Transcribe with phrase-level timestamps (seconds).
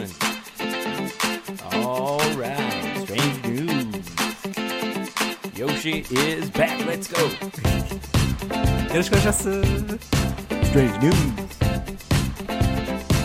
[0.00, 0.14] Rolling.
[1.72, 2.56] All right.
[3.04, 3.86] Strange news.
[5.54, 6.78] Yoshi is back.
[6.86, 7.20] Let's go.
[8.88, 9.48] よろしくお願いします。
[9.50, 11.14] Strange news.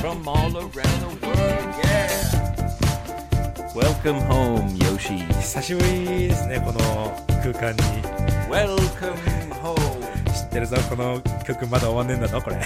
[0.02, 1.40] From all around the world.
[1.82, 2.10] Yeah.
[3.74, 5.26] Welcome home, Yoshi.
[5.42, 6.80] 久しぶりですね、この
[7.42, 7.80] 空間に。
[8.50, 9.16] Welcome
[9.62, 9.76] home.
[10.34, 12.58] 知ってるぞ、この曲まだ終わんねえんだぞ、これ。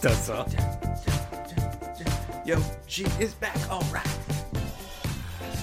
[0.00, 0.46] どうぞ。
[2.89, 3.55] Yoshi is back.
[3.69, 4.05] All right.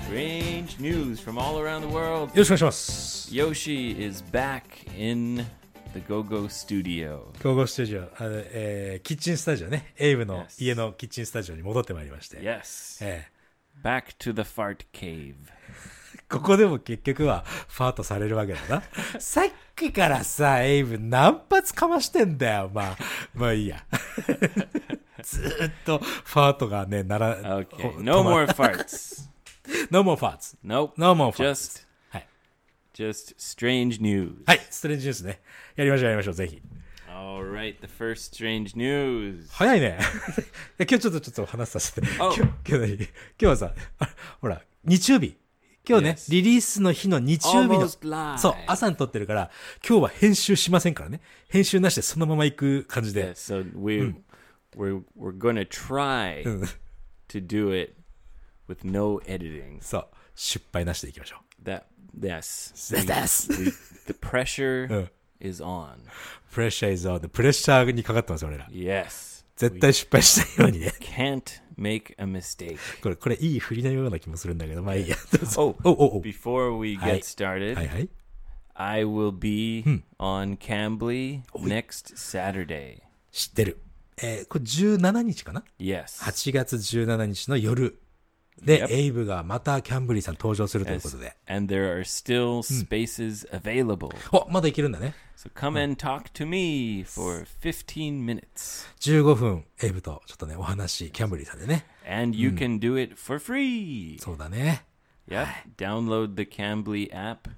[0.05, 2.29] Strange news from all around the world.
[2.30, 3.30] よろしくお願いします。
[3.34, 4.62] Yoshi is back
[4.98, 5.37] in
[5.95, 7.33] the Go Go Studio.
[7.41, 10.62] 競合スタジオ、あのえーキッチンスタジオね、エイブの Yes.
[10.65, 12.39] 家のキッチンスタジオに戻ってまいりまして。
[12.39, 12.98] Yes.
[13.05, 13.29] え
[13.83, 15.34] Back to the fart cave.
[16.30, 18.84] ーここでも結局はファートされるわけだな。
[19.20, 22.72] さっきからさ、エイブ何発かましてんだよ。
[22.73, 22.98] まあ、
[23.34, 23.84] まあいいや。
[25.23, 27.94] ずーっとファートがね、なら、Okay.
[27.94, 29.27] ほ No more farts.
[29.91, 30.55] No more farts.
[30.63, 30.93] Nope.
[30.98, 31.52] No more farts.
[31.52, 32.27] Just はい。
[32.93, 34.43] just strange news.
[34.46, 35.41] はい、ストレンジニュースね。
[35.76, 36.62] やりましょう、やりましょう、ぜひ。
[37.09, 39.48] All right, the first strange news.
[39.49, 39.98] 早いね。
[40.80, 42.02] 今日ちょっとちょっと話させて。
[42.02, 42.32] 今 Oh.
[42.34, 43.07] 日、今日何今
[43.40, 44.09] 日はさ、あ
[44.40, 45.35] ほら、日曜日。
[45.88, 47.88] 今日ね.リリースの日の日曜日の.
[48.38, 49.52] そう、朝に撮ってるから、
[49.88, 51.21] 今日は編集しませんからね。
[51.49, 54.13] 編集なしでそのまま行く感じで so we
[54.76, 56.43] we're we're going to try
[57.30, 57.96] to do it
[58.68, 59.77] with no editing.
[59.82, 61.84] そう、失敗なしで行きましょ That
[62.20, 62.74] yes.
[63.05, 63.48] Yes.
[64.08, 65.08] The pressure Uh.
[65.40, 65.94] is on.
[65.96, 66.00] う。
[66.52, 68.68] プレッシャーイズオンで、プレッシャーにかかってますよ、俺ら。
[68.69, 69.37] Yes.
[69.58, 70.94] 絶対失敗しないようにね。
[71.02, 71.41] Can't
[71.78, 72.78] make a mistake.
[73.02, 75.16] これ、これいい振りのような気もするんだけど、まあいいや。
[75.58, 78.09] Oh, おおお before we get started, はいはい。
[78.75, 79.84] I will be
[80.19, 83.02] on Cambly next Saturday.
[83.31, 83.80] 知ってる。
[84.22, 86.24] えーこれ17日かな Yes.
[86.24, 88.00] 8月17日の夜
[88.62, 91.36] で.エイブがまたキャンブリーさん登場するということで。
[91.47, 94.16] And there are still spaces available.
[94.31, 95.14] お、まだいけるんだね。
[95.36, 98.88] So come and talk to me for 15 minutes.
[99.00, 101.86] 15分、エイブとちょっとね、お話、キャンブリーさんでね。
[102.09, 104.20] And you can do it for free.
[104.20, 104.86] そうだね。
[105.30, 105.48] Yep.
[105.78, 107.50] Download the Cambly app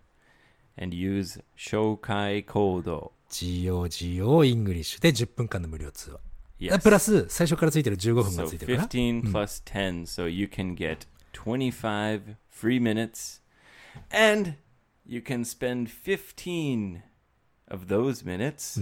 [0.77, 3.11] and use Shokai Code.
[3.29, 6.19] GOGO イングリッシュで10分間の無料通話。
[6.59, 6.81] Yes.
[6.81, 8.87] プラス、最初からついてる15分 So がついてるから。
[8.89, 13.41] 15 plus 10, so you can get 25 free minutes,
[14.11, 14.55] and
[15.05, 17.01] you can spend 15
[17.69, 18.81] of those minutes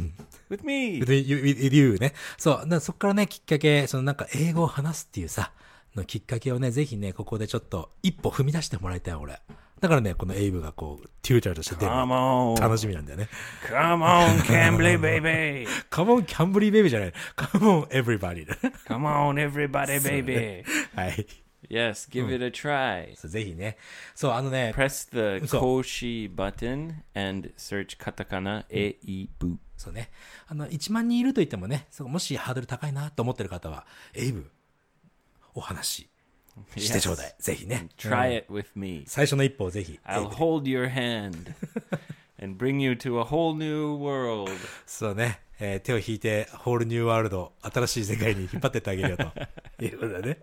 [0.50, 1.00] with me.
[1.02, 2.14] with you, with you ね。
[2.38, 2.66] そう。
[2.66, 5.52] なそこからね、きっかけ、そのなんか英語を話すっていうさ、
[5.96, 9.40] のきっかけをね、ぜひね、ここでちょっと一歩踏み出してもらいたい、俺。
[9.80, 11.92] だからね、このエイブがこう、テューターとして出る
[12.60, 13.30] 楽しみなんだよね。
[13.68, 15.68] come on, Cambly baby.
[15.92, 17.14] Come on, キャンブリーベイビーじゃない。
[17.36, 18.46] Come on, everybody.
[18.88, 20.64] Come on, everybody, baby.
[20.96, 21.28] はい。
[21.70, 23.16] Yes, give it a try.
[23.28, 23.78] ぜひね。
[24.16, 29.58] そう、あのね、Press the Koshi button and search katakana eibu.
[29.76, 30.10] そうね。
[30.48, 34.50] あの、1万人いると言ってもね、もしハードル高いなと思ってる方は、エイブ、
[35.54, 36.10] お話
[36.78, 37.36] ししてちょうだい。
[37.40, 37.88] ぜひね。
[37.98, 39.04] Try it with me.
[39.08, 40.00] 最初の一歩をぜひ。
[40.06, 41.54] I'll hold your hand
[42.42, 44.52] and bring you to a whole new world.
[44.86, 45.42] そうね。
[45.60, 49.24] えー手を引いて、ホールニューワールド、新しい世界に引っ張ってってあげるよと。
[49.84, 50.40] いうことだね。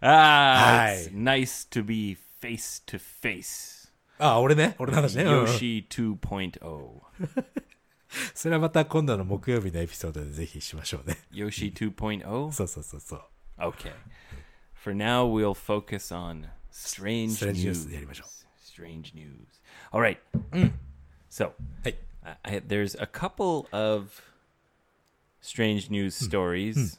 [0.00, 1.08] Ah, Hi.
[1.08, 3.88] it's nice to be face to face.
[4.18, 4.74] あ、俺ね。
[4.78, 5.24] 俺の話ね。
[5.24, 6.58] Yoshi 2.0.
[8.34, 11.18] それはまた今度の木曜日のエピソードでぜひしましょうね。
[11.32, 12.52] Yoshi 2.0?
[12.52, 13.22] そうそうそうそう。
[13.58, 13.92] Okay.
[14.77, 17.93] For now, we'll focus on strange Strange news news.
[17.93, 18.27] やりましょう。
[18.61, 19.47] Strange news.
[19.91, 20.17] All right.
[21.29, 21.53] So,
[21.83, 21.95] はい。
[22.23, 24.21] I, I, there's a couple of
[25.41, 26.97] strange news stories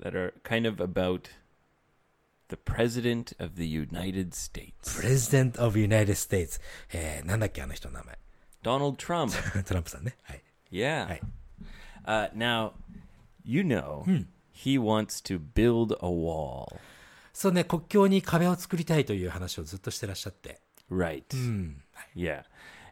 [0.00, 1.28] that are kind of about
[2.48, 6.60] the president of the United States, President of United States。
[6.92, 8.18] えー、なんだっけ、あの人の名前。
[8.62, 9.32] Donald Trump.
[9.64, 10.16] トランプさんね。
[10.22, 10.42] はい。
[10.70, 11.06] Yeah.
[11.06, 11.22] Right.
[12.04, 12.72] Uh, now,
[13.44, 14.04] you know,
[14.52, 16.78] he wants to build a wall.
[17.37, 20.59] そうね、国境に壁を作りたいという話をずっとしてらっしゃって。
[20.89, 21.23] Right.
[22.15, 22.45] Yeah.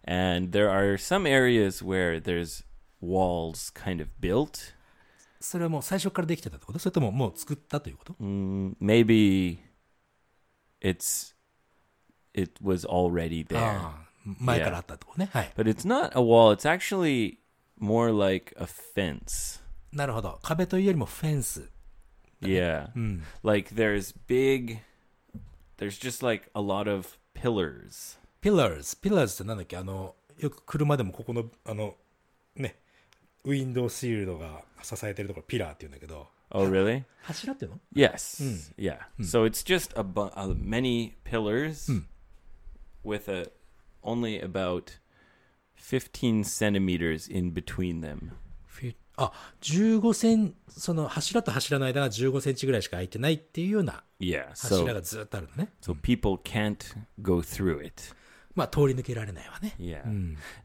[0.06, 2.64] And there are some areas where there's
[3.02, 4.76] walls kind of built.
[5.40, 9.58] それはもう最初からできてたってことそれとももう作ったということ Mm, maybe
[10.80, 11.34] it's
[12.36, 13.58] it was already there.
[13.58, 15.32] ああ、前からあったってことね。
[15.34, 15.52] はい。
[15.58, 16.56] But it's not a wall.
[16.56, 17.40] It's actually
[17.82, 19.60] more like a fence.
[19.92, 20.38] なるほど。
[20.44, 21.75] 壁というよりもフェンス。
[22.45, 22.89] Yeah.
[23.43, 24.79] Like there's big
[25.79, 28.19] there's just like a lot of pillars.
[28.43, 31.97] pillars。pillars ってなんだっけあの、よく車でもここの、あの、
[32.57, 32.77] ね、
[33.45, 37.05] ウィンドウシールドが支えてるところ、ピラーって言うんだけど、 Oh, really?
[37.23, 38.73] 柱っていうの Yes.
[38.77, 38.99] Yeah.
[39.21, 41.89] So it's just a bu- uh, many pillars
[43.05, 43.51] with a
[44.03, 44.99] only about
[45.77, 48.33] 15 centimeters in between them.
[48.67, 49.32] フィ あ、
[49.62, 54.50] 15センその柱と柱の間が15センチぐらいしか空いてないっていうような Yeah.
[54.50, 55.70] 柱 So がずっとあるのね。
[55.82, 56.78] so people can't
[57.22, 58.04] go through it.
[58.56, 59.76] まあ、通り抜けられないわね。
[59.80, 60.04] Yeah.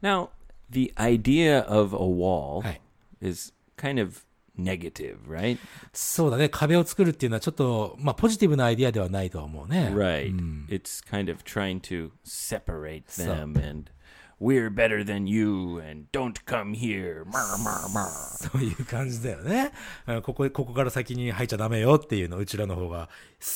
[0.01, 0.29] Now,
[0.69, 2.81] the idea of a wall はい。
[3.21, 4.21] is kind of
[4.57, 5.57] negative, right?
[5.93, 6.49] そうだね。
[6.49, 9.91] 壁を作るっていうのはちょっと、まあ、ポジティブなアイディアではないとは思うね。
[9.93, 10.33] Right.
[10.67, 13.91] It's kind of trying to separate them and
[14.41, 17.23] we're better than you and don't come here.
[17.31, 19.71] そういう感じだよね。
[20.07, 23.09] うんここ、ここから先に入っちゃダメよっていうの、うちらの方が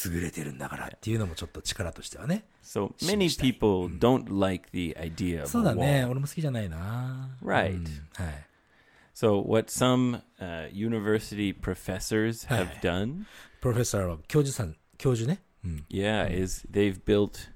[0.06, 2.46] 優れてるんだからっていうのもちょっと力としてはね。
[2.64, 6.06] So many people don't like the idea of そうだね。
[6.06, 7.36] 俺も好きじゃないな。
[7.44, 7.84] Right.
[8.14, 8.46] はい。
[9.16, 13.24] So what some uh, university professors have done,
[13.62, 15.42] プロフェッサーは教授さん、教授ね。
[15.64, 15.86] うん。
[15.90, 17.55] yeah, is they've built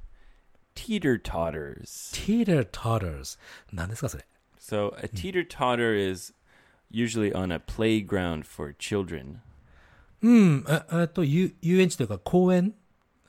[0.79, 2.11] teeter totters.
[2.13, 3.39] teeter totters。
[3.73, 4.27] 何ですかそれ。
[4.59, 6.33] So a teeter totter is
[6.91, 9.41] usually on a playground for children.
[10.23, 10.65] うん。
[10.69, 12.75] え、えっと、遊遊園地というか公園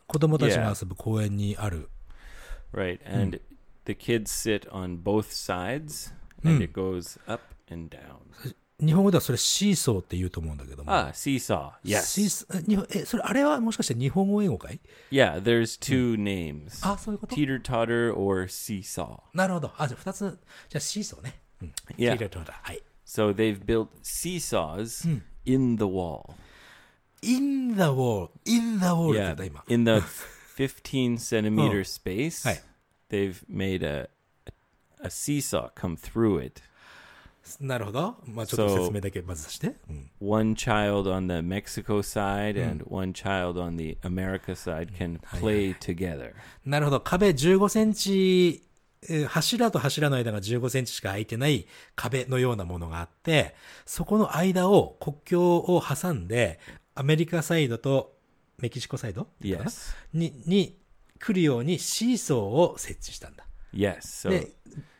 [0.07, 1.89] 子供たちが遊ぶ公園にある。
[2.73, 2.99] Right.
[3.05, 3.39] And
[3.85, 6.13] the kids sit on both sides
[6.43, 6.61] and Hmm.
[6.63, 7.41] it goes up
[7.71, 8.53] and down.
[8.79, 10.91] 日本語ではそれシーソーって言うと思うんだけども。
[10.91, 11.71] Ah, seesaw.
[12.03, 12.29] シー Yes.
[12.29, 14.79] ソーえ日本え、それ、あれはもしかして日本語英語かい
[15.11, 16.79] Yeah, there's two names.
[16.81, 19.19] あ、そういうこと Teeter totter or seesaw.
[19.33, 19.71] なるほど。
[19.77, 20.37] あ、じゃあ二つ。
[20.69, 21.39] じゃあシーソーね。
[21.61, 21.73] うん。
[21.97, 22.17] Yeah.
[22.17, 22.55] ティートーター。
[22.63, 22.81] はい。
[23.05, 26.33] So they've built seesaws in the wall.
[27.21, 29.33] in the wall, in the wall って言 Yeah.
[29.33, 29.63] った今。
[29.69, 30.01] In the
[30.57, 31.83] 15 centimeter Oh.
[31.83, 32.61] space, Hi.
[33.09, 34.09] they've made a
[35.01, 36.61] a seesaw come through it.
[37.60, 38.16] なるほど。
[38.26, 39.76] まあちょっと説明だけまずして。
[39.88, 40.10] うん。
[40.20, 46.32] One child on the Mexico side and one child on the America side can play together.
[46.64, 47.00] なるほど。
[47.00, 48.62] 壁15センチ、
[49.08, 51.66] えー柱と柱の間が15センチしか空いてない
[51.96, 53.54] 壁のようなものがあって、
[53.86, 56.60] そこの間を国境を挟んで、
[56.94, 58.16] アメリカサイドと
[58.58, 59.94] メキシコサイド Yes.
[60.12, 60.78] に、に
[61.18, 63.46] 来るようにシーソーを設置したんだ。
[63.72, 64.00] Yes.
[64.00, 64.48] So で、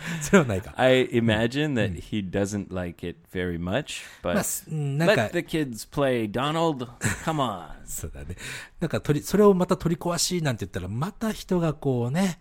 [0.22, 0.72] それはないか。
[0.76, 6.30] I imagine that he doesn't like it very much, まあ but なんか let、the kids play.
[6.30, 6.86] Donald,
[7.24, 7.70] come on.
[7.86, 8.36] そうだね。
[8.80, 12.38] なんか取り、それをまた取り壊しなんて言ったら、また人がこうね、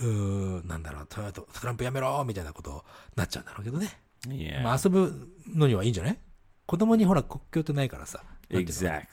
[0.00, 2.76] うーなんだろう、トラトランプやめろみたいなことに
[3.16, 4.00] なっちゃうんだろうけどね。
[4.26, 6.18] Yeah, まあ遊ぶのにはいいんじゃない？
[6.66, 8.22] 子供にほら国境ってないからさ。
[8.50, 9.04] なんていうの？Exactly.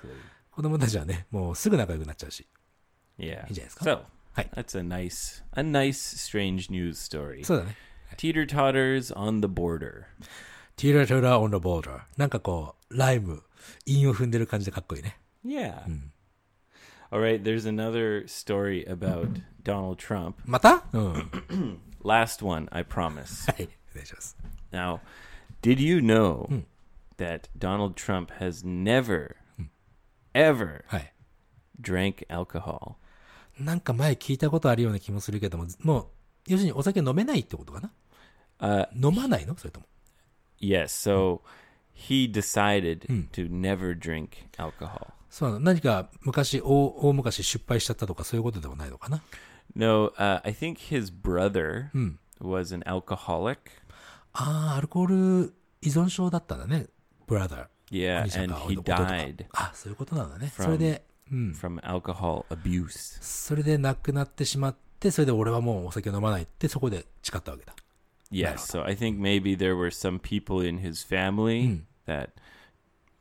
[0.51, 2.47] 子供たちはね、もうすぐ仲良くなっちゃうし。
[3.19, 3.45] Yeah.
[3.47, 4.01] He just- So
[4.36, 4.48] Hi.
[4.54, 7.44] that's a nice, a nice, strange news story.
[7.44, 7.76] そうだね。
[8.16, 10.04] Teeter totters on the border.
[10.76, 12.02] ティーラトラ on the border.
[12.16, 13.42] なんかこう、ライム、
[13.86, 15.18] 韻を踏んでる感じでかっこいいね。
[15.44, 15.82] Yeah.
[17.10, 17.42] All right.
[17.42, 20.34] There's another story about Donald Trump.
[20.44, 21.12] またうん。
[21.12, 21.24] はい。
[22.04, 23.50] Last one, I promise.
[23.52, 23.56] お
[23.94, 24.36] 願いします。
[24.72, 25.00] Now,
[25.62, 26.62] did you know
[27.18, 29.36] that Donald Trump has never,
[30.34, 31.12] ever はい。
[31.80, 32.94] drank alcohol?
[33.59, 36.07] なんか前聞いたことあるような気もするけども、もう、
[36.47, 37.91] 要するにお酒飲めないってことかな
[38.59, 39.55] ？Uh, 飲まないの？
[39.57, 39.85] それとも。
[40.59, 40.85] yes.
[40.87, 41.41] So
[41.93, 45.07] he decided to never drink alcohol.
[45.29, 49.21] そうなの何か昔、大大昔失敗しちゃったとかそういうことでもないのかな
[49.75, 51.89] ？No, uh, I think his brother
[52.39, 53.57] was an alcoholic.
[54.33, 56.87] ああ、アルコール依存症だったんだね。
[57.27, 57.67] ブラザー。
[57.89, 60.51] Yeah, and が he died あ、そういうことなんだね。
[60.55, 61.16] それで、うん。
[61.30, 63.18] from alcohol abuse.
[63.20, 67.74] それで亡くなってしまって、それで俺はもうお酒飲まないってそこで誓ったわけだ。
[68.30, 72.30] Yes, so I think maybe there were some people in his family that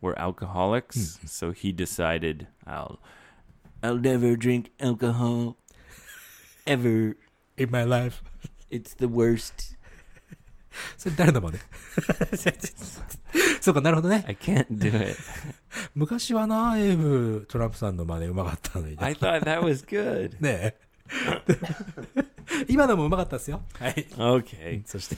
[0.01, 1.19] were alcoholics.
[1.25, 2.99] So he decided, I'll,
[3.83, 5.57] I'll never drink alcohol
[6.65, 7.17] ever.
[7.57, 8.23] In my life.
[8.71, 9.74] It's the worst.
[10.98, 11.58] それ誰の真似？
[13.60, 14.24] そうか、なるほどね。
[14.28, 15.16] I can't do it.
[15.94, 18.98] 昔はな、エイブ・トランプさんの真似うまかったのにね。
[19.00, 20.36] I thought that was good.
[20.40, 20.76] ねえ。
[22.68, 23.62] 今のもうまかったですよ。
[23.78, 24.06] はい。
[24.16, 24.82] Okay.
[24.86, 25.16] そして、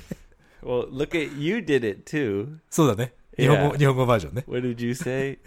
[0.63, 2.59] Well, look at you did it too.
[2.71, 3.13] そうだね。
[3.37, 4.45] 日本語.日本語バージョンね。
[4.49, 5.39] What did you say?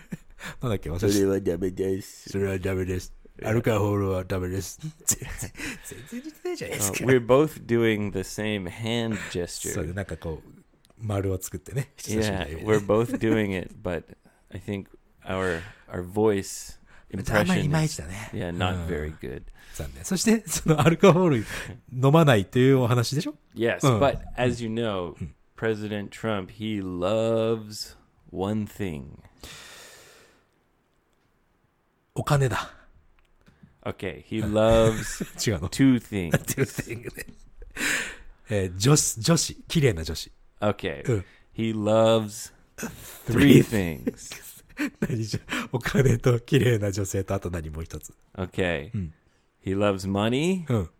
[0.61, 0.89] なんだっけ？
[0.89, 2.29] 忘れちゃったはダメです。
[2.29, 3.13] それはダメです。
[3.44, 4.78] アルカホールはダメです。
[4.80, 5.52] 全然、
[5.84, 6.98] 全然似てな いじゃないですか。
[7.04, 9.94] we're both doing the same hand そう gesture.
[9.94, 10.50] なんかこう、
[10.98, 11.90] 丸を作ってね。
[11.96, 14.04] 人差し Yeah, 指で we're both doing it, but
[14.50, 14.86] I think
[15.26, 16.78] our our voice
[17.32, 18.30] あんまりい impression まい is ちだね。
[18.32, 19.42] yeah う not ん very good.
[19.74, 20.04] 残念。
[20.04, 21.36] そして、そのアルカホール
[21.92, 23.98] 飲まないというお話でしょ Yes, Uh.
[23.98, 25.14] but as you know,
[25.56, 27.96] President Trump he loves
[28.32, 29.18] one thing.
[32.14, 32.72] お金だ。
[33.84, 35.68] Okay, he loves 違うの。
[35.68, 36.36] two things.
[36.36, 37.26] っていう点がね。
[38.50, 40.32] えー女子、女子、綺麗な女子。
[40.60, 41.24] Okay, Uh.
[41.54, 42.52] he loves
[43.28, 44.34] three things.
[45.00, 45.40] 何じゃ、
[45.72, 48.12] お金と綺麗な女性とあと何もう一つ。
[48.36, 49.10] Okay, Mm.
[49.64, 50.64] he loves money.
[50.68, 50.90] うん。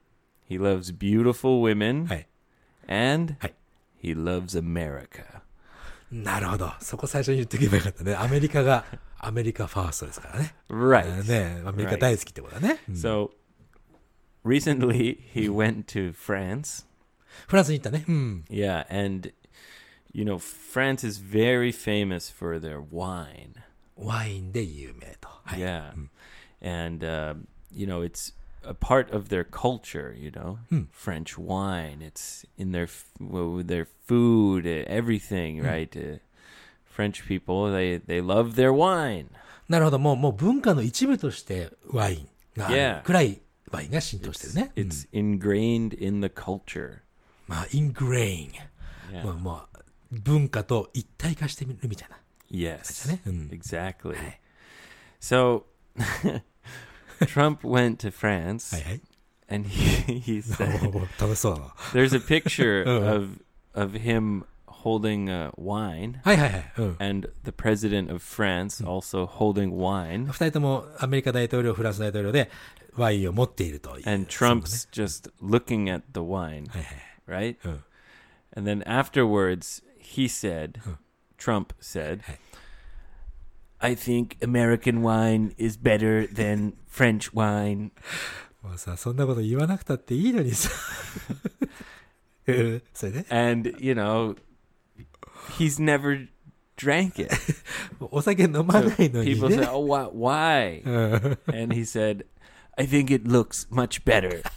[0.49, 2.29] He loves beautiful women, はい。
[2.89, 3.53] and Hi.
[4.03, 5.43] he loves America.
[6.13, 6.73] なるほど。
[6.81, 8.15] そこ最初に言っておけばよかったね。
[8.15, 8.85] アメリカが、
[9.21, 10.55] アメリカファーストですからね。
[10.69, 11.25] Right.
[11.29, 12.81] ねアメリカ大好きってことだね。
[12.89, 13.31] うん So
[14.45, 16.87] recently he went to France.
[17.49, 18.05] フランスに行ったね。
[18.09, 18.45] うん。
[18.49, 19.33] Yeah, and
[20.13, 23.55] you know France is very famous for their wine.
[23.97, 25.29] ワインで有名と。
[25.45, 25.61] はい。
[25.61, 25.93] Yeah,
[26.63, 27.37] and uh,
[27.73, 30.15] you know it's a part of their culture.
[30.17, 30.59] You know,
[30.93, 32.01] French wine.
[32.01, 35.63] It's in their f- well, with their food, uh, everything.
[35.63, 35.95] Right.
[35.97, 36.19] Uh,
[36.97, 39.27] French people they they love their wine.
[39.69, 39.99] なるほど。
[39.99, 43.03] もう、もう文化の一部としてワインがある Yeah.
[43.03, 43.41] くらい
[43.71, 44.73] ワインが浸透してるね。
[44.77, 46.99] うん It's ingrained in the culture.
[47.49, 48.51] まあ、イングレイン。
[49.13, 49.25] Yeah.
[49.25, 49.63] もう、も
[50.13, 52.17] う文化と一体化してみるみたいな。
[52.51, 53.21] Yes,ね。
[53.27, 53.49] うん。
[53.53, 54.17] exactly.
[54.17, 54.41] はい。
[55.21, 55.65] So
[57.23, 59.01] Trump went to France はいはい。
[59.49, 61.67] and he, he お said ー楽しそうだな。
[61.93, 63.15] there's a picture Uh.
[63.17, 63.29] of
[63.75, 64.45] of him
[64.81, 66.73] holding uh, wine はいはいはい。
[66.79, 66.97] うん。
[66.99, 72.51] and the president of France also holding wine 二人ともアメリカ大統領、フランス大統領で
[72.97, 74.09] ワインを持っているという。
[74.09, 76.83] and そうだね Trump's just looking at the wine, はい
[77.29, 77.57] はい。
[77.57, 77.69] right?
[77.69, 77.85] うん。
[78.57, 80.81] And then afterwards he said
[81.39, 82.39] Trump said Hey.
[83.79, 87.91] I think American wine is better than French wine.
[88.63, 90.71] もうさ、そんなこと言わなくたっていいのにさ。
[92.47, 94.37] うんそれで、 And, you know,
[95.59, 96.29] he's never
[96.77, 97.31] drank it.
[98.11, 100.83] お酒飲ま So ないのに people ね say, "Oh, why?" why?
[100.85, 100.91] う
[101.53, 102.25] ん And he said,
[102.77, 104.43] "I think it looks much better."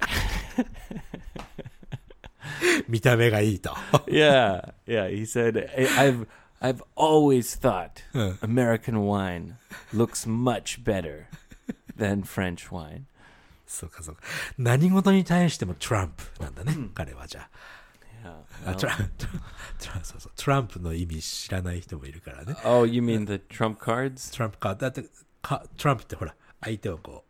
[2.87, 3.71] 見た目がいいと。
[4.07, 5.07] yeah, yeah.
[5.09, 6.27] He said, I- "I've
[6.61, 8.33] I've always thought Uh.
[8.41, 9.55] American wine
[9.93, 11.27] looks much better
[11.97, 13.03] than French wine."
[13.65, 14.21] そうかそうか。
[14.57, 17.43] 何事に対してもトランプなんだね、彼はじゃ Yeah.
[17.43, 17.49] あ。
[18.65, 22.55] あトランプ、トランそうそうトランプの意味知らない人もいるからね。
[22.65, 24.33] Oh, you mean the trump cards?
[24.35, 24.75] トランプか。
[24.75, 25.05] だって
[25.41, 27.25] か、トランプってほら、相手をこ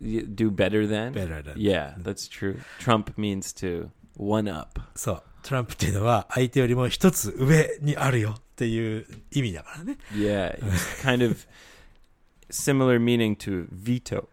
[0.00, 1.12] You do better than?
[1.12, 1.56] Better than.
[1.56, 2.60] Yeah, that's true.
[2.78, 4.80] Trump means to one up.
[4.80, 9.98] う、そう、トランプっていうのは相手よりも一つ上にあるよっていう意味だからね。
[10.12, 11.46] Yeah, it's kind of
[12.50, 14.28] similar meaning to veto.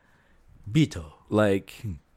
[0.68, 1.16] ビート。
[1.32, 1.74] Like,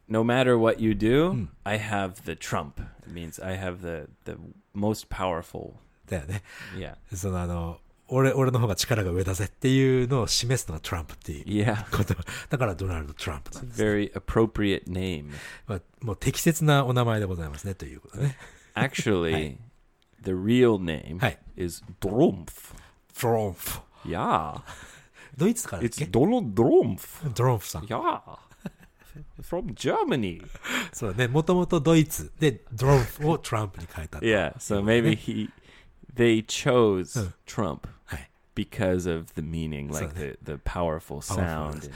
[0.09, 2.81] no matter what you do, I have the trump.
[3.07, 4.37] It means I have the the
[4.75, 5.75] most powerful.
[6.07, 6.43] だよね。
[6.77, 11.85] Yeah, そのあの、俺、俺の方が力が上だぜっていうのを示すのがトランプっていう yeah.
[11.95, 12.15] こと。
[12.49, 13.83] だからドナルド・トランプなんです。
[13.83, 15.31] Very appropriate name.
[15.67, 18.37] まあ、もう適切なお名前でございますねということね。
[18.75, 19.59] Actually,
[20.23, 21.39] the real name Hi.
[21.57, 22.75] is Drumpf.
[23.21, 23.61] トランプ。
[24.09, 24.63] Yeah,
[25.37, 27.31] ドイツからだっ it's け Donald Drumpf.
[27.35, 27.83] トランプさん。
[27.83, 28.39] Yeah,
[29.42, 30.42] From Germany.
[30.92, 31.28] そうだね。
[31.28, 34.26] もともとドイツでドランプをトランプに変えたと。
[34.26, 35.50] Yeah, so maybe he
[36.16, 37.32] they chose.
[37.46, 38.30] Trump はい。
[38.56, 41.90] because of the meaning, like the, the powerful sound.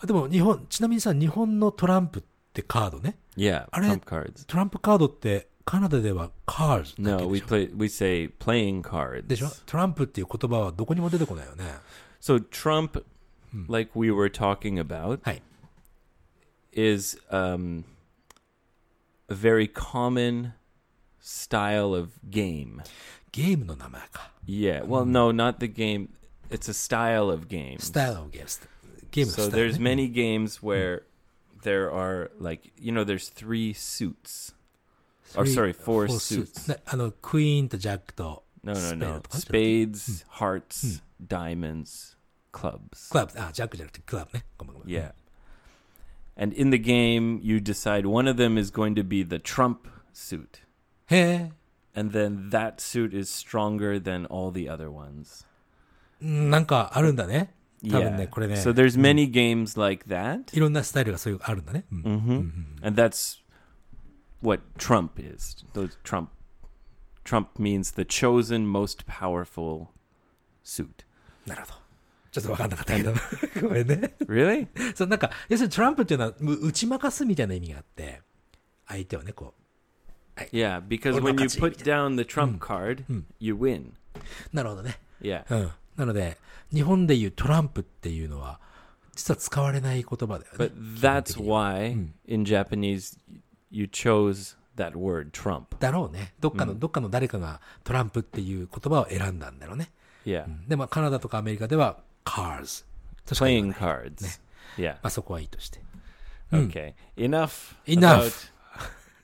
[0.00, 2.22] あでも日本、ちなみにさ、日本のトランプっ
[2.52, 3.16] てカードね。
[3.36, 4.46] Yeah, Are they- trump cards.
[4.46, 9.26] トランプカードってカナダではカーズだ No, け we play we say playing cards.
[9.26, 11.64] でしょトランプっていう言葉はどこにも出てこないよね。
[12.20, 13.02] So Trump,
[13.68, 15.42] like we were talking about, はい。
[16.71, 17.83] is um,
[19.29, 20.53] a very common
[21.19, 22.81] style of game.
[23.31, 24.31] ゲームの名前か。
[24.45, 26.09] Yeah, well, no, not the game.
[26.49, 27.79] It's a style of game.
[27.79, 28.61] スタイルのゲームス。
[29.11, 29.91] ゲームの So スタイル、 there's ね。
[29.91, 31.03] many games where
[31.63, 34.53] there are like you know there's three suits.
[35.35, 36.69] Or sorry, four suits.
[36.71, 39.21] ねあの、クイーンとジャックと No, ス no, ペード no.
[39.21, 42.15] とか Spades, hearts, diamonds,
[42.51, 43.09] clubs.
[43.09, 44.45] クラブ、あ、ジャックじゃなくてクラブね。
[44.57, 45.13] ごめんごめん Yeah.
[46.37, 49.87] And in the game, you decide one of them is going to be the trump
[50.11, 50.61] suit.
[51.07, 51.51] へえ。
[51.95, 55.45] And then that suit is stronger than all the other ones.
[56.21, 57.53] うんなんかあるんだね。
[57.89, 58.17] 多分 Yeah.
[58.17, 60.55] ね、これね、 So there's many games like that.
[60.55, 61.85] いろんなスタイルがそういうあるんだね。
[61.91, 62.01] うん
[62.81, 63.41] hmm And that's
[64.41, 65.65] what Trump is.
[65.73, 66.29] Those Trump
[67.23, 69.87] Trump means the chosen most powerful
[70.63, 71.05] suit.
[71.45, 71.73] なるほど。
[72.40, 73.14] ちょっとわかんなかったけど。
[73.62, 74.14] ごめんね。
[74.26, 74.68] Really?
[74.94, 78.22] そう、なんか、要するにトランプっていうのは、む打ち負かすみたいな意味があって、
[78.86, 79.54] 相手をね、こ
[80.52, 83.04] Yeah, because when you put down the trump card,
[83.40, 83.90] you win.
[84.14, 84.22] う。
[84.52, 84.98] なるほどね。
[85.20, 85.44] Yeah.
[85.50, 85.70] うん。
[85.96, 86.38] なので、
[86.72, 88.60] 日本でいうトランプっていうのは、
[89.14, 91.00] 実は使われない言葉だよね But。
[91.00, 93.18] that's why in Japanese
[93.70, 95.76] you chose that word trump.
[95.80, 96.34] だろうね。
[96.40, 99.90] どっかの、どっかの誰かがトランプっていう言葉を選んだんだろうね。
[100.24, 100.46] Yeah.
[100.68, 102.85] で、まあ、カナダとかアメリカでは、cars。
[103.25, 104.41] としか言わ Playing ない cards.
[104.77, 104.93] Yeah.
[104.95, 105.79] まあ、そこはいいとして。
[106.51, 106.93] Okay.
[107.17, 108.27] Enough, Enough.
[108.27, 108.51] about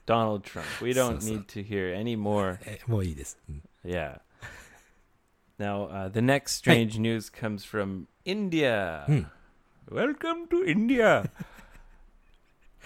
[0.06, 0.64] Donald Trump.
[0.84, 2.58] We don't So- so- need to hear any more.
[2.64, 3.38] え、もういいです。
[3.48, 4.20] うん Yeah.
[5.58, 9.04] Now, uh, the next strange news comes from India.
[9.06, 9.24] Hmm.
[9.90, 11.30] Welcome to India.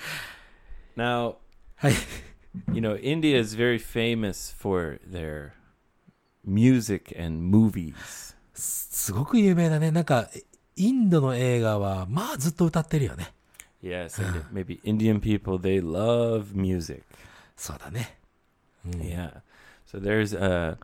[0.96, 1.36] now,
[1.76, 1.94] はい。
[2.72, 5.52] you know, India is very famous for their
[6.44, 8.34] music and movies.
[8.59, 9.91] すごく有名だね。
[9.91, 10.29] なんか、
[10.75, 13.33] インドの映画は、まあずっと歌ってるよね。
[13.81, 17.03] Yes, and maybe Indian people they love music.
[17.55, 18.17] そうだね。
[18.85, 19.41] Yeah.
[19.85, 20.77] So there's a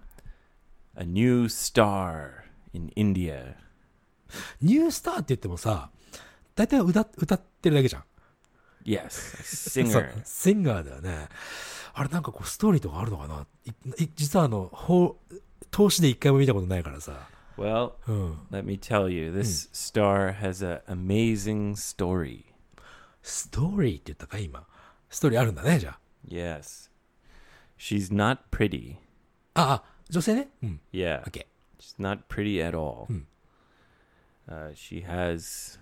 [0.96, 3.56] a new star in India.
[4.62, 5.90] ニュースターって言ってもさ、
[6.56, 8.04] 大体歌歌ってるだけじゃん。
[8.86, 9.08] Yes,
[9.44, 10.24] singer.
[10.24, 11.28] シンガーだよね。
[11.94, 13.46] あれなんかこうストーリーとかあるのかな？
[14.16, 14.72] 実はあの、
[15.72, 17.28] 投資で一回も見たことないからさ。
[17.57, 18.39] Well, うん。
[18.51, 22.45] let me tell you, this star has an amazing story.
[23.23, 24.67] ストーリーって言ったか今。
[25.11, 26.91] ストーリーあるんだね、じゃ Yes.
[27.79, 28.97] She's not pretty.
[29.55, 29.63] あ。
[29.63, 30.49] あ、あ、女性ね。
[30.63, 30.81] うん。
[30.93, 31.21] Yeah.
[31.21, 31.47] オッケ
[31.79, 33.07] She's not pretty at all.
[33.07, 33.21] Hmm.
[34.49, 35.79] Uh, she has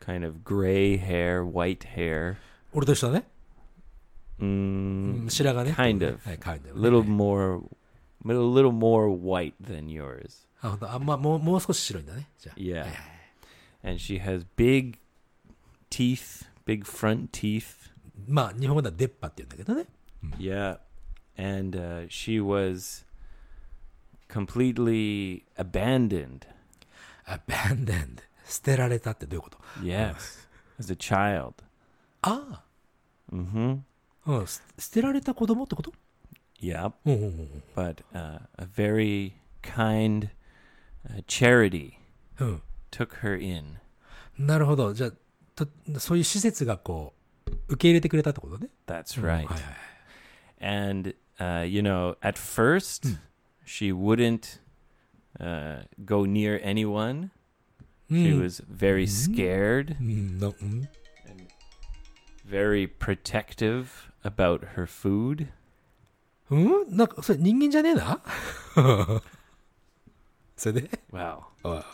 [0.00, 2.32] kind of gray hair, white hair.
[2.32, 2.36] ー。
[2.72, 3.26] 俺と一緒だね。
[4.40, 5.76] Mm, 白髪ね。
[5.76, 6.18] kind of.
[6.24, 6.88] はい、kind of ね。
[6.88, 7.62] little more,
[8.24, 10.46] a little more white than yours.
[10.64, 10.90] あ、ほんと。
[10.92, 12.28] あんま、もう、もう少し白いんだね。
[12.38, 12.60] じゃあ。
[12.60, 12.80] Yeah.
[12.80, 12.94] はいはい
[13.82, 14.98] And she has big
[15.90, 17.90] teeth, big front teeth.
[18.28, 19.86] まあ、日本語では出っ歯って言うんだけどね。
[20.38, 20.78] Yeah.
[21.38, 23.06] And uh, she was
[24.28, 26.46] completely abandoned.
[27.26, 30.14] abandoned 捨てられたってどういうこと Yes.
[30.78, 31.54] As a child.
[32.22, 32.62] あ
[33.32, 33.78] Mm-hmm.
[34.26, 35.92] あ、うん、す捨てられた子供ってこと
[36.60, 36.92] Yep.
[37.06, 40.28] うんうんうん But uh, a very kind
[41.08, 41.92] uh, charity
[42.40, 42.62] うん。
[42.90, 43.76] took her in.
[44.38, 44.92] なるほど。
[44.94, 45.12] じゃあ、
[45.54, 45.68] と
[45.98, 47.12] そういう施設がこ
[47.46, 48.68] う、受け入れてくれたってことね。
[48.86, 49.30] That's うん right.
[49.30, 50.90] はいはいはい。
[50.90, 53.16] And, uh, you know, at first,
[53.64, 54.60] she wouldn't
[55.38, 57.30] uh, go near anyone.
[58.10, 60.88] う She ん was very scared, うんのうん、
[62.48, 63.86] very protective
[64.24, 65.46] about her food.
[66.50, 66.56] う
[66.92, 68.20] んなんか、それ人間じゃねえな
[70.64, 71.84] それで Wow, あ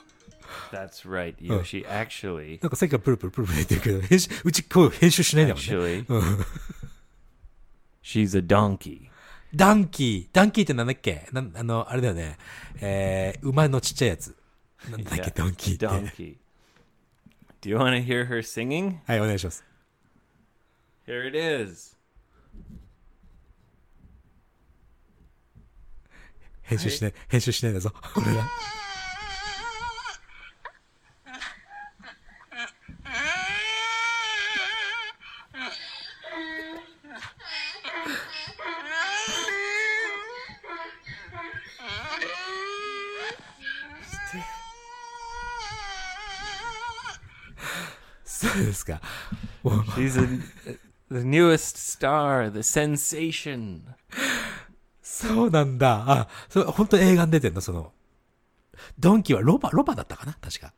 [0.71, 1.35] that's right.
[1.41, 5.69] You know, she actually, なんかさっきからプルプルプルプル言ってるけど、編集、うち今日編集しないんだもんね。
[5.69, 6.07] actually,
[8.03, 9.09] she's a donkey.
[9.55, 10.35] ダンキー。
[10.35, 12.37] ダンキーってなんだっけなんあの、あれだよね。
[12.81, 14.37] えー、馬のちっちゃいやつ。
[14.91, 15.87] なんだっけ、 Yeah, ドンキーって。
[15.87, 16.37] Donkey.
[17.63, 18.99] Do you want to hear her singing?
[19.07, 19.65] はい、お願いします。
[21.07, 21.90] Here it is.
[26.72, 27.94] 編集しない、編集しないんだぞ。
[28.14, 28.48] これが。
[48.24, 49.02] そうですか。
[49.62, 50.26] もう She's a,
[51.10, 53.82] the newest star, the sensation.
[55.21, 56.05] そうなんだ。
[56.07, 57.93] あ、それ本当映画に出てんのその。
[58.99, 60.73] ドンキはロバ、ロバだったかな確か。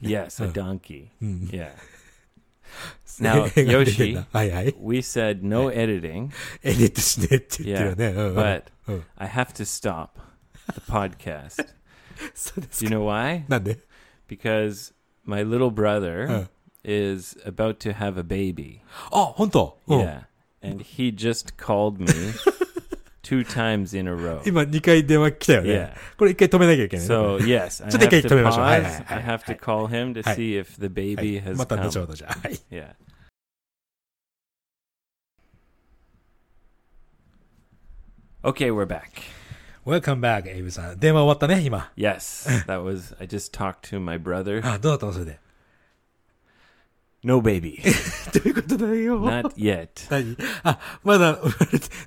[0.00, 1.08] Yes, a donkey.
[1.22, 1.50] Mm.
[1.50, 1.70] Yeah.
[3.20, 4.74] Now, 映画に出てん Yoshi, だはいはい。
[4.80, 6.30] we said no editing.
[6.62, 8.06] エディットしねえって言って Yeah, るよね。
[8.08, 9.04] うんうん but うん。
[9.16, 10.10] I have to stop
[10.74, 11.66] the podcast.
[12.34, 12.96] そうで Do す you か。
[12.96, 13.44] know why?
[13.48, 13.78] なんで
[14.28, 14.92] Because
[15.24, 16.46] my little brother Uh.
[16.84, 18.80] is about to have a baby.
[19.10, 20.22] あ、本当うん Yeah.
[20.62, 22.06] And he just called me
[23.30, 24.40] two times in a row.
[24.46, 26.16] 今2回電話来たよね Yeah.。
[26.16, 27.14] これ1回止めなきゃいけないね。
[27.14, 28.64] So, yes, I ちょっと一 have 回 to 止めましょう。
[28.64, 29.04] はいはい pause.
[29.04, 31.56] はい I have to call him to はい see if the は baby い has
[31.56, 32.00] また後 come.
[32.02, 32.32] ほどじゃあ。
[32.34, 32.60] はい。
[32.70, 32.94] Yeah.
[38.44, 39.22] Okay, we're back.
[39.84, 40.98] Welcome back, エイブさん。
[41.00, 41.90] 電話終わったね、今。
[41.96, 43.16] Yes, that was.
[43.20, 44.60] I just talked to my brother.
[44.64, 45.40] あ、どうだったのそれで。
[47.24, 47.82] No baby,
[48.32, 49.20] どういうことだよ。
[49.20, 49.88] not yet.
[50.10, 51.38] 何あ、まだ、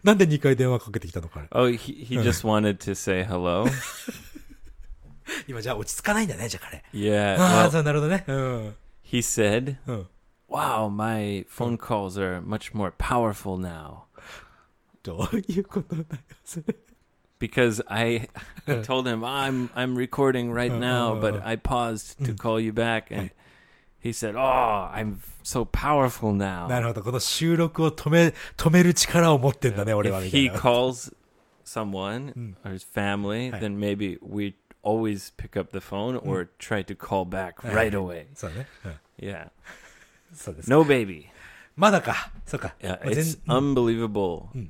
[0.04, 1.48] なんで2回電話かけてきたのかね。
[1.52, 3.68] Oh, he he just wanted to say hello.
[5.48, 6.84] 今じゃあ落ち着かないんだね、じゃあ彼。
[6.94, 7.36] Yeah.
[7.40, 8.24] ああ、 Well, そう、なるほどね。
[8.28, 8.76] うん。
[9.04, 10.08] he said, うん。
[10.50, 14.04] "Wow, my phone calls are much more powerful now."
[15.04, 16.06] どういうことだよ、
[16.46, 16.76] それ。
[17.40, 18.30] because I
[18.84, 21.42] told him I'm I'm recording right Uh, now, uh, but uh.
[21.46, 23.32] I paused to call you back, and
[24.04, 27.04] he said, "Oh, I'm so powerful な now." るほど。
[27.04, 30.60] この収録を止め、止める力を持ってんだね、俺は、 If みたい he な。
[30.60, 31.14] calls
[31.66, 32.56] someone Mm.
[32.66, 33.60] or his family, Right.
[33.60, 37.92] then maybe we always pick up the phone or try to call back Right.
[37.92, 38.28] right away.
[38.36, 38.68] そうね。
[38.86, 39.50] うん Yeah,
[40.34, 40.70] そうです。
[40.70, 41.28] no baby.
[41.76, 42.32] まだか。
[42.46, 42.74] そうか。
[42.80, 44.48] Yeah, まあ全 it's unbelievable.
[44.56, 44.70] Mm.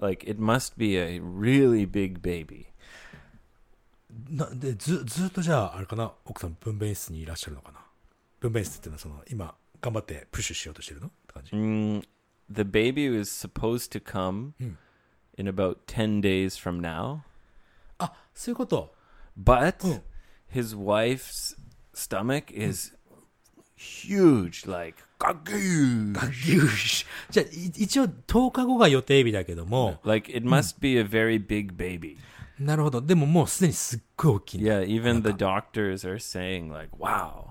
[0.00, 2.66] Like it must be a really big baby.
[4.30, 7.80] なでずずっとじゃああれかな奥さん分娩室にいらっしゃるのかな
[8.40, 12.02] 分娩室っていうのはその今頑張ってプッシュしようとしてるのって感じ、 Mm,
[12.50, 14.76] the baby was supposed to come Mm.
[15.38, 17.20] in about 10 days from now,
[17.98, 18.94] あそういうこと
[19.38, 20.02] but Mm.
[20.52, 21.56] his wife's
[21.94, 22.96] stomach is
[23.76, 26.12] huge, like gagoo.
[26.12, 32.16] ガギューシじゃあい一応10日後が予定日だけども、 Like it must be a very big baby.
[32.58, 37.50] なるほどでももうすでにすっごい大きいんだ Yeah, even the doctors are saying like, "Wow, あそ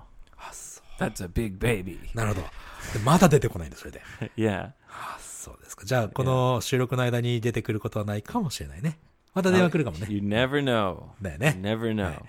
[0.99, 2.47] That's a big baby." なるほど
[2.93, 4.01] でまだ出てこないんだそれで
[4.37, 4.71] yeah.
[4.89, 8.99] あそうですかじゃあこの収録の間に出てくることはないかもしれないね
[9.33, 11.03] また電話来るかもね You never know.
[11.21, 12.21] だよ You ね never know.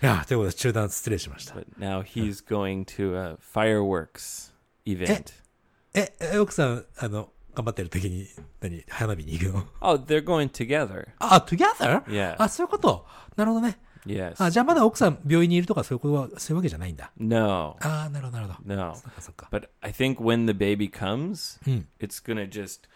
[0.00, 4.52] いやということで中断失礼しました But now he's going to a fireworks
[4.86, 5.32] event.
[5.94, 8.28] ええ奥さんあの頑張ってる時に
[8.60, 11.08] 何花火に行くの？Oh, they're going together.
[11.18, 12.04] あ together?
[12.04, 12.36] Yeah.
[12.38, 14.42] あそういうことなるほどね Yes.
[14.42, 17.10] あ、じゃあまだ奥さん病院にいるとかそういうことは、そういうわけじゃないんだ。
[17.18, 17.76] No.
[17.80, 18.74] ああ、なるほど、なるほど。
[18.74, 18.94] No.
[18.94, 19.48] そっかそっか。
[19.50, 21.88] But I think when the baby comes, うん。
[22.00, 22.88] it's to just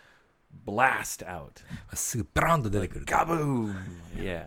[0.66, 1.62] blast out.
[1.94, 3.04] すぐバーンと出てくる。
[3.04, 3.74] Kaboom.
[4.16, 4.46] Yeah.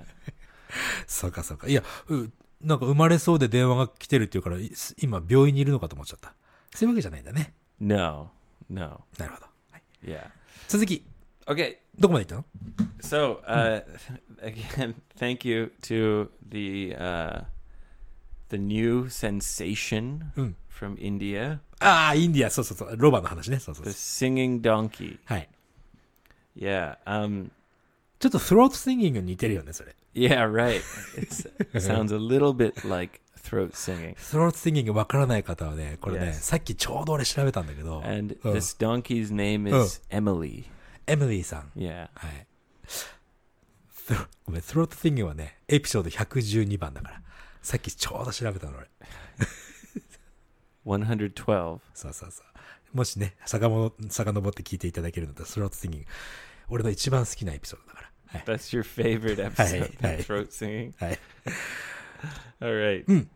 [1.07, 1.67] そうかそうか。
[1.67, 2.29] いや、う
[2.61, 6.33] なんか生まれそうで電話が来てるっていうから、い今病院にいるのかと思っちゃった。
[6.73, 7.53] そういうわけじゃないんだね。
[7.79, 8.31] No.
[8.69, 9.03] No.
[9.17, 9.47] なるほど。
[9.71, 10.29] はい、Yeah.
[10.67, 11.05] 続き、
[11.46, 11.76] Okay.
[11.98, 12.48] どこまで行った
[12.80, 13.82] の So, uh,
[14.42, 17.44] again, thank you to the uh,
[18.50, 20.54] the new sensation Mm.
[20.68, 22.96] from India, ああ、インディア、そうそうそう。
[22.96, 23.58] ロバの話ね。
[23.58, 24.30] そうそう the そう。
[24.30, 25.18] singing donkey.
[25.24, 25.48] はい。
[26.56, 26.96] Yeah.
[27.06, 27.50] Um.
[28.18, 29.94] ちょっとスロートシンギングに似てるよね、それ。
[30.14, 30.44] Yeah.
[30.50, 30.82] Right.
[31.16, 34.14] It's, it sounds a little bit like throat singing.
[34.18, 36.32] スロートシンギングわからない方はね、これね、 Yes.
[36.34, 40.64] さっきちょうど俺調べたんだけど、 And うん this donkey's name is Emily.
[41.07, 41.71] エミリーさん。
[41.75, 42.09] Yeah.
[42.13, 42.47] はい。
[44.45, 47.21] ごめん、スロートシンギングはね、エピソード112番だから。
[47.61, 48.87] さっきちょうど調べたの俺。
[50.85, 51.79] 112.
[51.93, 52.97] そうそうそう。
[52.97, 56.07] もしね、遡遡って聞いていただけるのと、スロートシンギング。
[56.69, 58.39] 俺の一番好きなエピソードだから。
[58.39, 58.43] はい。
[58.45, 59.97] That's your favorite episode.
[60.25, 60.93] Throat singing.
[61.03, 61.19] はい。
[62.61, 63.05] All right.
[63.05, 63.27] Mm.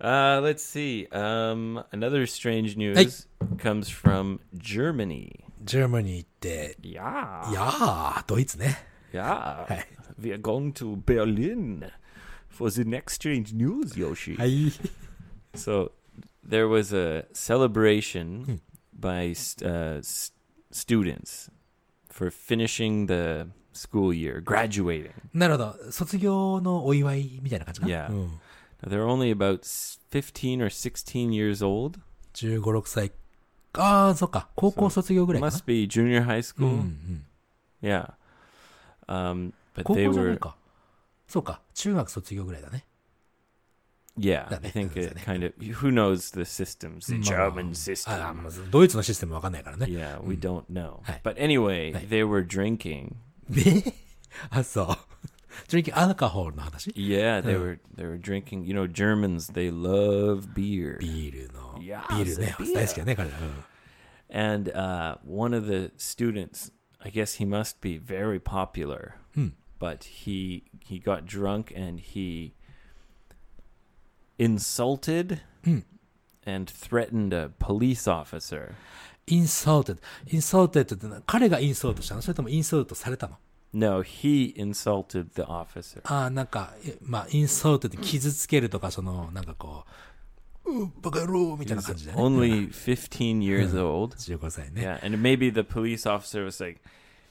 [0.00, 1.08] Uh, let's see.
[1.12, 3.26] Um, another strange news
[3.58, 5.43] comes from Germany.
[5.64, 8.76] Germany 行って、いやー、いやー、ドイツね。
[9.12, 9.66] Yeah.
[9.68, 9.86] Hi.
[10.20, 11.90] We are going to Berlin
[12.48, 14.36] for the next strange news, Yoshi.
[14.36, 14.72] Hi.
[15.54, 15.92] So
[16.42, 18.54] there was a celebration hmm.
[18.92, 20.00] by uh,
[20.70, 21.48] students
[22.08, 25.12] for finishing the school year, graduating.
[25.32, 25.92] なるほど。
[25.92, 28.08] 卒業のお祝いみたいな感じかな。
[28.08, 28.40] Yeah.、うん、
[28.86, 29.60] They're only about
[30.10, 32.00] 15 or 16 years old.
[32.34, 33.12] 15、6歳
[33.74, 34.48] ああ、そっか。
[34.54, 35.52] 高校卒業ぐらいかな。
[35.56, 36.66] Must be junior high うん school.
[36.66, 37.24] うん。
[37.82, 38.12] Yeah.
[39.06, 40.56] Um, but 高 they 校じゃない were, か。
[41.28, 41.60] そうか。
[41.74, 42.84] 中学卒業ぐらいだね。
[44.16, 48.28] yeah, I think it kind of, who knows the systems, the まあ German system.
[48.28, 49.86] あまずドイツのシステムわかんないからね。
[49.86, 51.00] Yeah, we don't know.
[51.02, 51.20] Hey.
[51.24, 52.06] But anyway, Hey.
[52.08, 53.14] they were drinking.
[53.50, 53.92] で
[54.50, 54.88] あ、そう。
[55.69, 57.59] ドリンキングアルコールの話 Yeah, they Uh.
[57.59, 58.63] were they were drinking.
[58.65, 60.97] You know, Germans they love beer.
[60.99, 61.77] ビールの。
[61.79, 62.55] ビいやールね。
[62.59, 63.37] ビール大好きだね、彼ら。
[63.39, 63.63] うん
[64.31, 69.53] And uh, one of the students, I guess he must be very popular, Hmm.
[69.79, 72.53] but he he got drunk and he
[74.37, 75.79] insulted Hmm.
[76.45, 78.75] and threatened a police officer.
[79.27, 80.01] インサルテッド。
[80.31, 83.35] インサルテッドってのは彼がインサルトしたのそれともインサルトされたの
[83.73, 86.01] No, he insulted the officer.
[86.03, 89.85] ああ、なんか、えまあ、インサルトって傷つけるとか、その、なんかこ
[90.65, 92.17] う、うん、バカ野郎みたいな感じでね。
[92.17, 94.15] Only 15 years old.
[94.15, 94.81] 15歳ね。
[94.81, 96.81] Yeah, and maybe the police officer was like,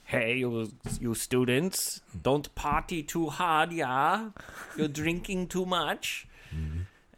[0.04, 4.30] Hey, you, you students, don't party too hard, yeah?
[4.74, 6.26] You're drinking too much.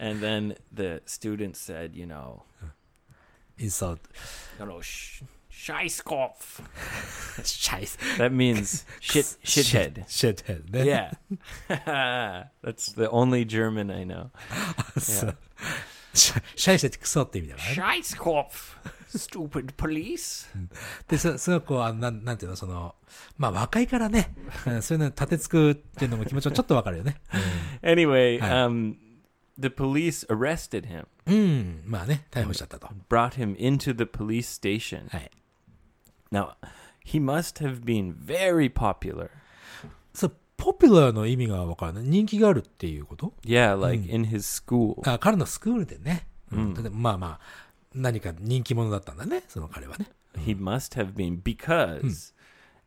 [0.00, 2.42] And then the student said, you know,
[3.59, 3.98] インサー
[5.66, 5.72] ト。
[5.72, 7.44] you know, sh- Scheißkopf.
[7.44, 7.98] シャイス。
[8.18, 10.05] That means shit, shithead.
[10.07, 11.11] シェッヘッ ドね。
[11.68, 12.46] Yeah.
[12.62, 14.29] That's the only German I know.
[14.98, 15.37] そう
[16.12, 18.00] シャシャイスってクソって意味だからね。
[18.00, 18.46] Scheißkopf.
[19.16, 20.46] Stupid police.
[21.09, 22.94] で、そ、その子は、なん、なんていうの、その、
[23.37, 24.33] まあ若いからね、
[24.66, 27.20] うんそういうの立てつくっていうのも気持ちはちょっとわかるよね。
[27.83, 28.66] Anyway, Hi.
[28.66, 28.94] um,
[29.59, 32.88] the police arrested him, うん、まあね、逮捕しちゃったと。
[33.09, 35.09] brought him into the police station.
[35.09, 35.31] はい。
[36.35, 36.55] Now,
[37.05, 39.31] he must have been very popular.
[40.14, 42.05] そう、ポピュラーの意味がわからない。
[42.05, 44.96] 人気があるっていうこと Yeah, like in his school.
[45.11, 46.26] あ、彼のスクールでね。
[46.53, 47.40] うんでまあまあ、
[47.94, 50.07] 何か人気者だったんだね、その彼はね。
[50.37, 52.33] He must have been because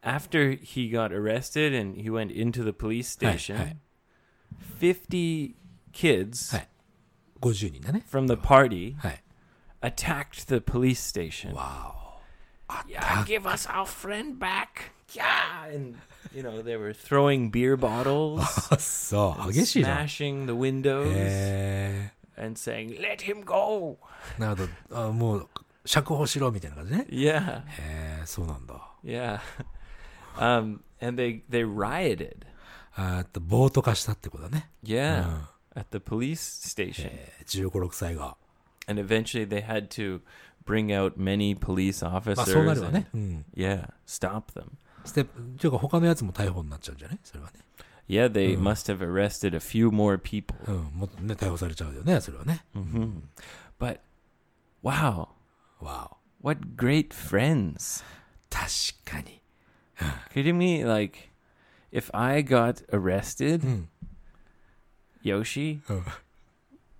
[0.01, 3.75] after he got arrested and he went into the police Hi, station, hi.
[4.79, 5.55] 50
[5.93, 6.69] kids はい。
[7.41, 8.03] 50人だね。
[8.09, 9.23] from the party はい。
[9.81, 11.53] attacked the police station.
[11.53, 11.96] わ
[12.87, 14.91] Yeah, give us our friend back.
[15.13, 15.97] Yeah, and
[16.33, 18.41] you know they were throwing beer bottles,
[18.73, 18.79] お。
[18.79, 19.99] そう、激しいな。
[20.05, 23.97] smashing the windows, へ and saying, "Let him go."
[24.37, 24.41] ー。
[24.41, 25.07] なるほど。
[25.07, 25.49] あもう、
[25.85, 27.05] 釈放しろみたいな感じね。
[27.09, 28.75] Yeah, へー、そうなんだ。
[29.03, 29.39] yeah.
[30.37, 32.45] Um, and they they rioted.
[32.95, 34.69] あーっと、暴徒化したってことだね。
[34.83, 35.25] Yeah,
[35.75, 35.79] Uh.
[35.79, 38.37] at the police station, えー、15、6歳が。
[38.87, 40.21] and eventually they had to
[40.67, 42.45] bring out many police まあ officers.
[42.45, 43.07] そうなるわ and- ね。
[43.13, 43.45] うん。
[43.55, 44.65] yeah, stop them.
[45.05, 47.59] ステップ、っていうか他のやつも逮捕になっちゃうんじゃないそれはね。
[48.07, 48.61] Yeah, they Uh.
[48.61, 50.55] must have arrested a few more people.
[50.67, 50.83] うん。
[50.99, 52.65] もっとね、逮捕されちゃうよね、それはね。
[52.73, 53.21] hmm
[53.79, 53.99] But
[54.83, 55.27] wow,
[55.81, 56.11] わ
[56.41, 56.47] お。
[56.47, 58.03] what great friends!
[58.49, 58.69] 確
[59.09, 59.41] かに。
[60.33, 60.83] Kidding me?
[60.83, 61.29] Like,
[61.91, 63.89] if I got arrested, うん。
[65.23, 66.03] Yoshi, うん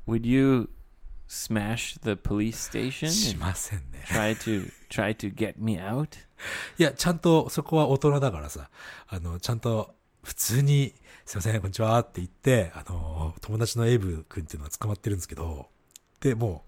[0.08, 0.70] would you
[1.29, 4.05] smash the police station しませんね。
[4.07, 6.09] try to try to get me out?
[6.79, 8.71] いや、ちゃんとそこは大人だからさ、
[9.09, 15.69] あの、ちゃんと普通に、すいません、こんにちはって言って、あの、友達のエイブ君っていうのは捕まってるんですけど、
[16.21, 16.64] で、も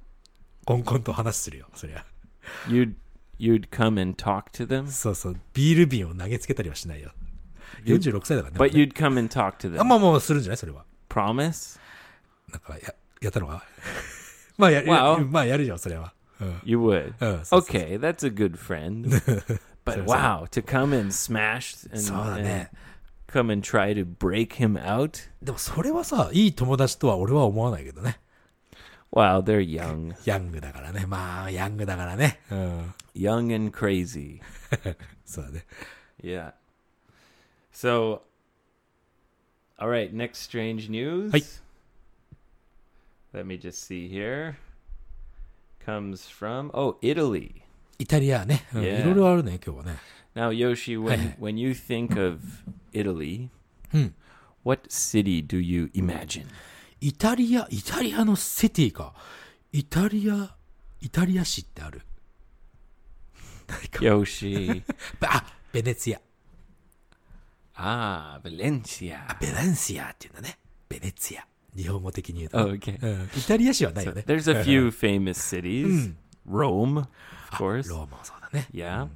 [0.62, 2.04] う、コンコンと話するよ、そりゃ。
[2.68, 2.94] You'd
[3.38, 7.12] you'd come and talk to them, そうそう、ビール瓶を投げつけたりはしないよ。
[7.84, 8.58] 46歳だからね。
[8.58, 9.84] but you'd come and talk to あ、them.
[9.84, 10.84] まあもうするんじゃないそれは。
[11.08, 11.78] Promise?
[12.50, 13.62] なんか、や、やったのは
[14.59, 15.27] まあや、や Wow.
[15.29, 16.13] まあやるじゃん、それは。
[16.41, 16.61] うん。
[16.63, 17.13] You would.
[17.19, 19.09] うん、そうそうそう Okay, that's a good friend.
[19.85, 22.71] But So- so- wow, to come and smash and, そうだ and ね。
[23.27, 25.29] come and try to break him out.
[25.41, 28.19] でもそれはさ、いい友達とは俺は思わないけどね。
[29.11, 31.05] Wow, they're young, ヤングだからね。
[31.07, 32.39] まあ、ヤングだからね。
[32.51, 32.93] うん。
[33.15, 34.41] young and crazy.
[35.25, 35.65] そうだね。
[36.21, 36.53] Yeah.
[37.73, 38.21] So,
[39.77, 41.31] all right, next strange news.
[41.31, 41.41] Hi.
[43.33, 44.55] Let me just see here.
[45.85, 47.61] Comes from oh Italy.
[47.99, 48.65] イタリアね。
[48.73, 49.01] うん Yeah.
[49.01, 49.97] いろいろあるね、今日はね。
[50.35, 51.35] Now Yoshi, when Hi.
[51.39, 52.41] when you think of
[52.93, 53.49] Italy,
[53.93, 54.15] うん。
[54.63, 56.45] what city do you imagine?
[57.01, 59.13] イタリア、イタリアのシティか。
[59.71, 60.55] イタリア、
[61.01, 62.01] イタリア市ってある。
[63.67, 64.83] 何か Yoshi.
[65.21, 66.21] あ、 ベネツィア。
[67.77, 69.37] ah, Valencia.
[69.39, 70.57] ベレンシアっていうんだね。
[70.87, 71.45] ベネツィア。
[71.79, 72.57] 日本語的に言うと。
[72.59, 72.97] Oh, okay.
[73.01, 73.29] うん。
[73.37, 74.23] イタリア市はない So よね。
[74.27, 76.13] there's a few famous cities.
[76.49, 77.07] Rome, of
[77.51, 77.89] あ course.
[77.89, 78.67] ローマもそうだね。
[78.73, 79.07] Yeah.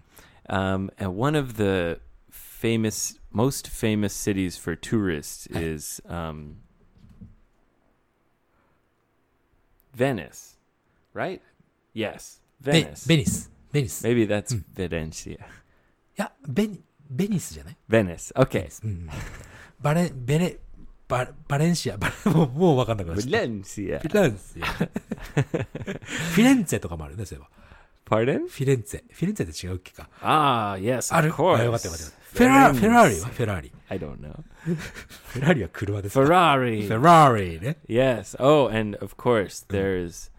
[0.49, 1.99] Um, and one of the
[2.31, 6.55] famous, most famous cities for tourists is um,
[9.95, 10.57] Venice,
[11.13, 11.41] right?
[11.93, 13.07] Yes, ベ Venice.
[13.07, 13.51] ベニス。
[13.71, 14.07] ベニス。
[14.07, 15.39] い Maybe that's Valencia.
[16.15, 18.33] や、ベニ、ベニスじゃない Venice.
[18.33, 18.69] Okay.
[18.83, 19.09] うん。
[19.81, 20.57] バレ、ベレ、
[21.08, 21.96] ババレンシア。
[21.98, 23.38] バレ、もう、もうわかんなくなっちゃった。
[23.38, 24.00] フィレンツェ。
[24.00, 27.50] フィレンツェとかもあるね、そういえば。
[28.18, 28.38] Pardon?
[28.40, 29.02] フィレンツェ。
[29.12, 31.56] フィレンツェって違うっけか？Ah, yes, ある？course.
[31.56, 32.06] あよかったよかった。
[32.34, 33.72] フェラ.フェラーリはフェラーリ。
[33.88, 34.32] I don't know.
[34.64, 36.24] フェラーリは車ですか？
[36.24, 36.88] フ Ferrari.
[36.88, 37.76] ェラーリね。
[37.88, 38.36] Yes.
[38.42, 40.30] Oh, and of course, there's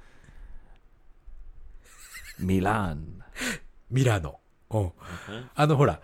[2.39, 3.21] Milan.
[3.89, 4.39] ミラノ。
[4.71, 4.91] うん。
[5.55, 6.01] あの、ほら、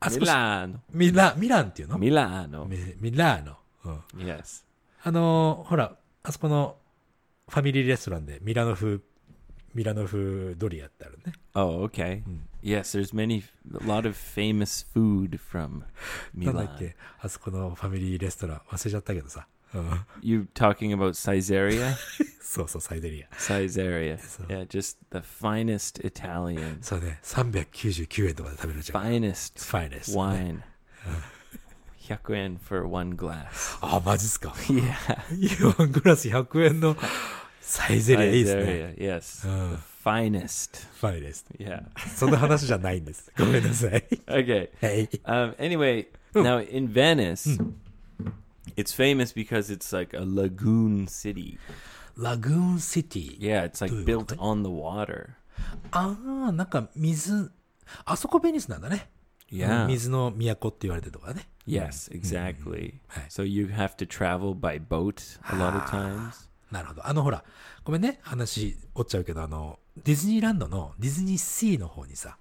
[0.00, 0.78] あそこし、Milano.
[0.92, 1.98] ミラ、ミランっていうの？
[1.98, 2.46] ミミラー
[3.44, 3.58] ノ。
[3.84, 4.00] うん。
[4.20, 4.64] Yes.
[5.02, 6.76] あのーほら、あそこの
[7.48, 9.00] ファミリーレストランでミラノ風、
[9.74, 11.32] ミラノ風ドリアってあるね。
[11.54, 12.22] Oh, okay.
[12.62, 13.42] Yes, there's many,
[13.74, 15.82] a lot of famous food from
[16.34, 16.78] なんだっ Milan.
[16.78, 19.46] けあそこのファミリーレストラン忘れちゃったけどさ。
[19.74, 20.00] うん。
[20.22, 21.94] You talking about Caesarea?
[22.40, 23.26] そうそう、サイゼリア。
[23.34, 24.16] Caesarea.
[24.18, 29.02] So- Yeah, just the finest Italian, そうね、399円とかで食べれちゃう。
[29.04, 30.16] finest ファイです。
[30.16, 30.60] wine.
[32.03, 33.77] 100 yen for one glass.
[33.81, 34.49] あ、マジっすか。
[34.49, 35.79] Yeah.
[35.79, 36.95] ワングラス100円の
[37.61, 38.63] サイゼリアいいですね。
[38.63, 39.47] Caesarea, yes.
[39.47, 39.77] Uh.
[39.77, 40.87] The finest.
[40.99, 41.45] ファイです。
[41.59, 41.83] Yeah.
[42.15, 43.31] その話じゃないんです。
[43.37, 44.03] ごめんなさい。
[44.27, 44.69] Okay.
[44.81, 45.07] はい。
[45.25, 47.59] Um, anyway, now in Venice,
[48.75, 51.59] it's famous because it's like a lagoon city.
[52.17, 53.39] ラグーンシティ。
[53.39, 54.37] Yeah, it's like Blue, built okay.
[54.37, 55.29] on the water.
[55.91, 56.15] あ
[56.47, 57.51] あ、なんか水、
[58.05, 59.09] あそこベニスなんだね。
[59.51, 59.87] Yeah.
[59.87, 61.47] 水の都って言われてるとこだね。
[61.65, 62.95] Yes, exactly.
[63.15, 63.29] Right.
[63.29, 66.49] So you have to travel by boat a lot of times.
[66.71, 67.07] なるほど。
[67.07, 67.43] あのほら、
[67.83, 72.37] ごめんね、話折っちゃうけど、あの、ディズニーランドのディズニーシーの方にさ、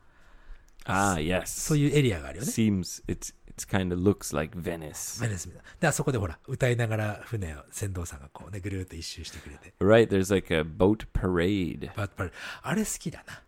[0.84, 1.46] Ah, yes.
[1.46, 2.50] そういうエリアがあるよね。
[2.50, 5.20] Seems it's it's kind of looks like Venice.
[5.20, 5.68] ベニスみたいな。
[5.80, 9.74] で、あそこでほら、歌いながら船を船頭さんがこうね、ぐるーっと一周してくれて。
[9.80, 11.86] Right, there's like a boat parade.
[11.98, 12.30] やっぱり、
[12.62, 13.42] あれ好きだな。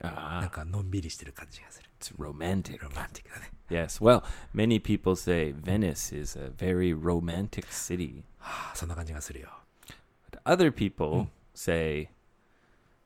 [0.00, 1.88] なん Ah, かのんびりしてる感じがする。
[2.00, 2.82] it's romantic.
[2.82, 3.50] ロマンティックだね。
[3.72, 4.00] Yes.
[4.00, 4.22] Well,
[4.54, 8.24] many people say Venice is a very romantic city.
[8.38, 9.48] はあ、そんな感じがするよ。
[10.30, 12.08] But other people say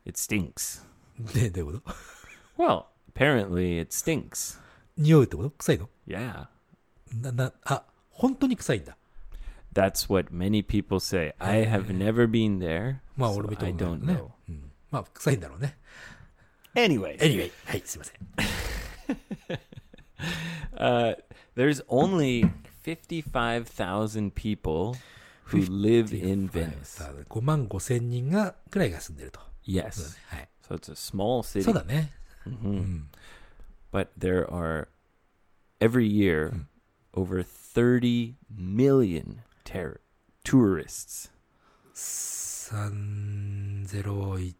[0.07, 0.85] it stinks.
[1.35, 1.91] で、どういうこ
[2.59, 4.61] と Well, apparently it stinks.
[4.97, 6.47] 匂うってこと臭いの Yeah.
[7.21, 8.97] な、な、あ、本当に臭いんだ。
[9.75, 11.35] That's what many people say.
[11.39, 12.97] I have never been there.
[13.17, 14.27] まあ、 so 俺も言 I ったこと don't ないけ know.
[14.27, 14.33] どね。
[14.49, 14.71] うん。
[14.91, 15.77] まあ、臭いんだろうね。
[16.75, 18.19] Anyway, anyway、はい、すいません。
[20.77, 21.15] uh,
[21.57, 22.51] there's only
[22.85, 24.97] 55,000 people
[25.47, 26.99] who live in Venice.
[27.29, 29.41] 5万5千人が、くらいが住んでると。
[29.67, 30.17] Yes.
[30.29, 30.49] はい。
[30.69, 31.71] So it's a small そ city.
[31.71, 32.13] うだね。
[32.47, 33.05] Mhm.
[33.93, 34.89] But there are,
[35.81, 36.53] every year,
[37.15, 40.01] over 30 million ter-
[40.45, 41.31] tourists.
[41.95, 44.57] 三ゼロい、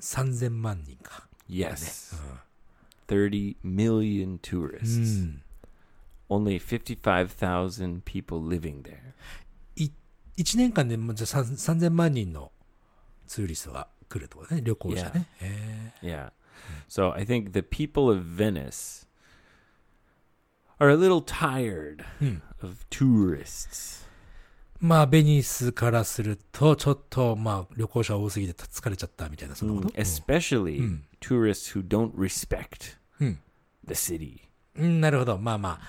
[0.00, 1.28] 3000万人か。
[1.48, 2.16] Yes.
[3.07, 5.23] 30 million う tourists.
[5.23, 5.41] ん。
[6.29, 8.97] Only 55,000 people living there.
[9.75, 9.91] い、
[10.37, 12.51] 1年間でじゃあ3 3000万人の
[13.27, 15.27] ツーリストが来るとかね、旅行者ね。
[15.41, 16.31] へ Yeah.
[16.87, 19.07] So I think the people of Venice
[20.79, 22.03] are a little tired
[22.61, 24.01] of tourists.
[24.79, 30.99] まあ、ベニスからすると、ちょっと、まあ、旅行者多すぎて疲れちゃったみたいな、そんなこと Mm, especially Mm.
[31.20, 33.38] tourists who don't respect うん。
[33.86, 34.40] the city.
[34.76, 35.38] うん、なるほど。
[35.38, 35.80] まあま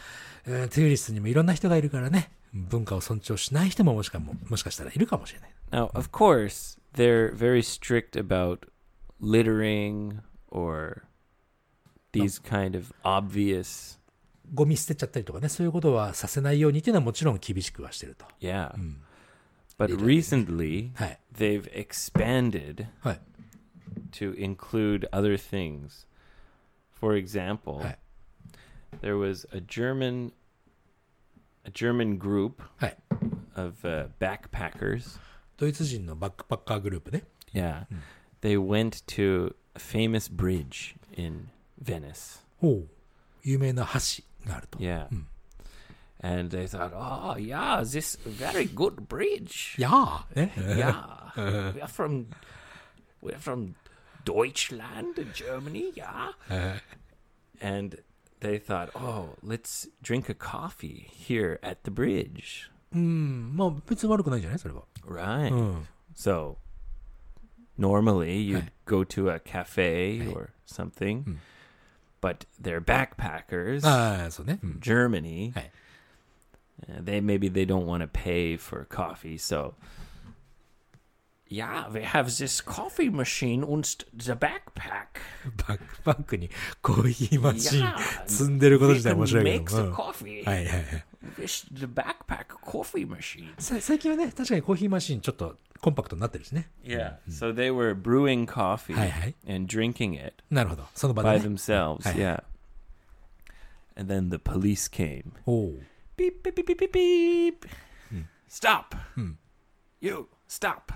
[0.46, 5.52] あ、うんトゥーリストにもいろんな人がいるからね、文化を尊重しない人ももしかも、もしかしたらいるかもしれない。
[5.72, 8.60] Now, of course, they're very strict about
[9.22, 10.20] littering
[10.50, 11.04] or
[12.14, 13.98] these kind of obvious.
[14.54, 18.26] ゴミ捨てちゃったりとかね、そういうことはさせないようにっていうのはもちろん厳しくはしてると。
[18.40, 18.74] Yeah.
[18.76, 19.02] うん。
[19.78, 20.06] But Littering.
[20.48, 21.20] recently, はい。
[21.36, 23.20] they've expanded はい。
[24.14, 26.06] to include other things.
[26.92, 27.98] For example, Right.
[29.02, 30.32] there was a German
[31.66, 32.98] a German group はい。
[33.56, 35.20] of uh, backpackers.
[35.58, 37.24] ドイツ人のバックパッカーグループね。
[37.54, 37.86] Yeah.
[38.42, 41.50] They went to a famous bridge in
[41.84, 42.44] Venice.
[42.62, 42.88] おう。
[43.44, 44.80] 有名な橋があると。
[44.80, 45.08] Yeah.
[45.10, 45.24] Hmm.
[46.20, 49.80] And they thought, "Oh, yeah, this very good bridge.
[49.80, 50.52] やあね。
[50.56, 51.32] Yeah.
[51.74, 52.26] we're from
[53.22, 53.76] we're from
[54.26, 56.82] Deutschland, Germany, yeah." え
[57.62, 58.04] and
[58.42, 63.56] they thought, "Oh, let's drink a coffee here at the bridge." ーうん。
[63.56, 64.84] まあ、別に悪くないんじゃないそれは。
[65.06, 65.52] Right.
[65.54, 65.88] うん。
[66.16, 66.58] So
[67.78, 68.72] normally you'd Right.
[68.86, 70.34] go to a cafe Right.
[70.36, 71.36] or something, Hmm.
[72.22, 74.60] but they're backpackers, ああ、そうね。
[74.64, 74.80] うん。
[74.80, 75.54] Germany.
[75.54, 75.72] Right.
[76.88, 79.74] uh, they maybe they don't want to pay for coffee, so
[81.52, 85.20] yeah, we have this coffee machine und the backpack.
[85.68, 86.50] バックパックに
[86.82, 87.96] コーヒーマシン Yeah,
[88.28, 89.84] 積んでること we 自体 can 面白い make け the ど。
[89.86, 90.84] うん coffee はいはいはい。
[91.40, 93.54] with the backpack coffee machine.
[93.60, 96.70] さ最近はね、確かにコーヒーマシンちょっとコンパクトになってるしね。
[96.84, 97.16] Yeah.
[97.30, 99.36] So they were brewing coffee はいはい。
[99.48, 100.84] and drinking it なるほど。
[100.96, 101.56] その場 by で、ね。
[101.56, 102.04] themselves.
[102.04, 102.14] Hi.
[102.20, 102.44] Yeah.
[103.96, 105.32] And then the police came.
[105.46, 105.80] おう。
[106.18, 107.68] Beep, beep, beep, beep, beep, beep.
[108.50, 108.96] Stop.
[109.16, 109.34] Hmm.
[110.02, 110.94] You, stop.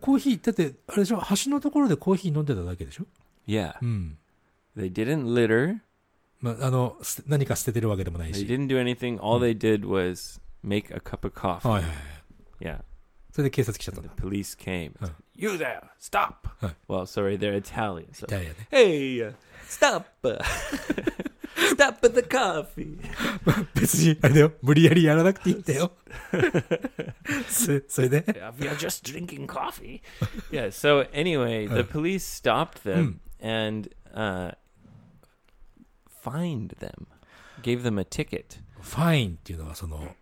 [0.00, 3.06] コーヒー、だって、あれでしょ橋のところでコーヒー飲んでただけでしょ
[3.46, 3.74] Yeah.
[3.82, 4.18] うん。
[4.76, 5.78] They didn't litter.
[6.40, 8.44] まあ、あの、す何か捨ててるわけでもない They し。
[8.46, 9.18] didn't do anything.
[9.20, 11.68] All they did was make a cup of coffee.
[11.68, 12.78] はいはいはい。
[12.78, 12.82] Yeah.
[13.32, 14.14] それで警察来ちゃったん The だ。
[14.16, 14.92] police came.
[14.98, 15.10] Huh.
[15.36, 16.48] You there, stop.
[16.60, 16.70] Huh.
[16.88, 18.12] Well, sorry, they're Italian.
[18.12, 18.26] So,
[18.70, 19.32] hey, uh,
[19.68, 20.04] stop.
[21.73, 22.97] stop at the coffee.
[23.73, 24.51] 別に、あれだよ。
[24.61, 25.91] 無理やりやらなくていいんだよ。
[27.49, 30.01] そそれで、 If you're just drinking coffee.
[30.51, 30.69] yeah.
[30.69, 34.51] So anyway, the police stopped them and uh,
[36.07, 37.07] fined them,
[37.61, 38.61] gave them a ticket.
[38.81, 40.15] ファインっていうのはその、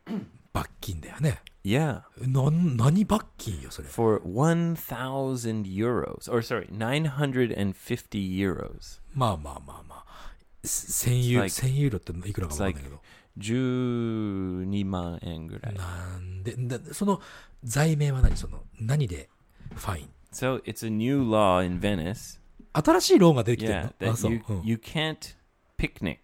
[0.53, 1.41] 罰金だよね。
[1.65, 3.88] Yeah, な、何罰金よ、それ。
[3.88, 8.99] for one thousand euros, or sorry, nine hundred and fifty euros.
[9.13, 10.26] まあまあまあまあ。
[10.64, 13.00] 1000ユーロ、It's 1000ユーロっていくらかわかんないけど。
[13.38, 15.74] 12万円ぐらい。
[15.74, 17.20] なんで、だその、
[17.64, 19.28] 罪名は何その、何で
[19.74, 22.38] ファイン So it's a new law in Venice.
[22.72, 24.32] 新しいローンができてる Yeah, のあ、that そう。
[24.32, 25.34] you うん you can't
[25.78, 26.18] picnic.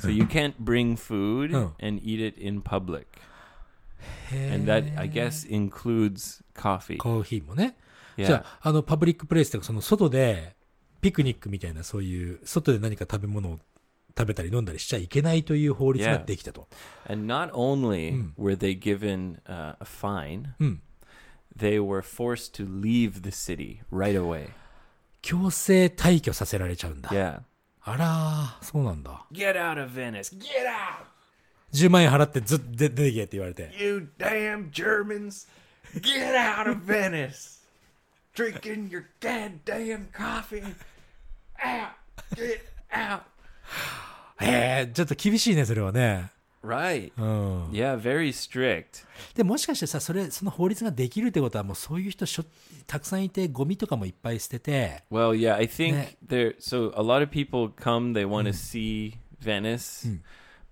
[0.00, 1.72] so you can't bring food Oh.
[1.84, 3.06] and eat it in public.
[4.30, 6.96] And that I guess includes coffee.
[6.98, 7.76] コーヒーもね。
[8.18, 8.34] じ Yeah.
[8.34, 10.54] ゃあ、あの、パブリックプレイスとか、その、外で、
[11.02, 13.58] ピクニックみたいな、そういう、外で何か食べ物を
[14.16, 16.24] 食べたり飲んだりしちゃいけないという法律が Yeah.
[16.24, 16.68] できたと。
[17.08, 20.82] And not only were they given uh, a fine, うん。
[21.58, 24.50] they were forced to leave the city right away.
[25.22, 27.10] 強制退去させられちゃうんだ。
[27.10, 27.40] Yeah.
[27.84, 29.26] あらー、そうなんだ。
[29.32, 30.38] Get out of Venice.
[30.38, 31.06] Get out.
[31.72, 33.74] 10万円払ってずっと出てけって言われて。
[33.76, 35.48] You damn Germans.
[36.00, 37.60] Get out of Venice.
[38.34, 40.62] Drinking your goddamn coffee.
[44.40, 46.30] え、ちょっと厳しいね、それはね。
[46.64, 47.12] Right.
[47.16, 47.70] うん。
[47.70, 49.04] Yeah, very strict.
[49.34, 52.44] でもしかしてさ、それ、その法律ができるってことは、もうそういう人しょ、
[52.86, 56.56] たくさんいて、ゴミとかもいっぱい捨てて、Well, yeah, I think there.
[56.58, 58.12] So a lot of people come.
[58.14, 60.08] They want to see Venice,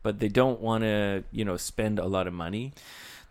[0.04, 2.72] but they don't want to, you know, spend a lot of money.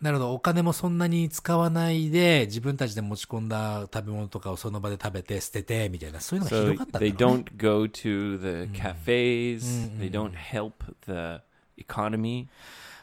[0.01, 9.99] なるほど、お金もそんなに使わないで、自分たちで持ち込んだ食べ物とかをその場で食べて捨てて、みたいな、そういうのがひ So どかったんだろ they うね don't go to the cafes.
[9.99, 10.71] They don't help
[11.05, 11.41] the
[11.77, 12.47] economy.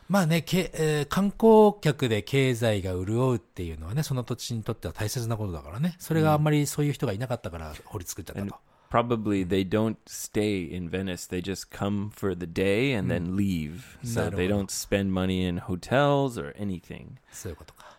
[0.09, 5.97] まあね、けえー観光客で経済が潤うっていうのはね、その土地にとっては大切なことだからね。
[5.99, 8.57] それがあんまりそういう人がいなかったから法律作っちゃったと。
[8.90, 11.26] probably they don't stay in Venice.
[11.26, 13.98] They just come for the day and then leave.
[14.04, 14.50] So they Naruhodo.
[14.50, 17.18] don't spend money in hotels or anything.
[17.32, 17.98] そういうことか。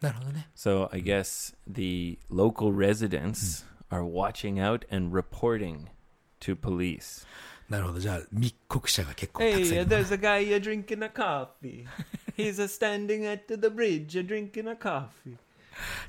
[0.00, 0.48] なるほどね。
[0.54, 5.86] So I guess the local residents are watching out and reporting
[6.40, 7.26] to police.
[7.70, 8.00] なるほど。
[8.00, 11.86] じゃあ、密告者が結構たくさんいるのね a guy here drinking a coffee.
[12.36, 15.36] He's a standing at the bridge drinking a coffee.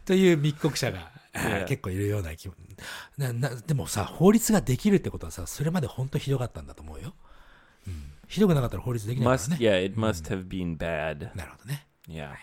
[0.04, 1.10] という密告者が.
[1.66, 2.56] 結構いるような気分
[3.16, 3.50] なな。
[3.56, 7.14] でもさ、法律ができるってことはさ、それまで本当ひどかったんだと思うよ。
[7.86, 9.56] うん、ひどくなかったら法律できないから Must ね。
[9.58, 11.34] yeah, it must have been bad.
[11.34, 11.86] なるほどね。
[12.06, 12.34] Yeah.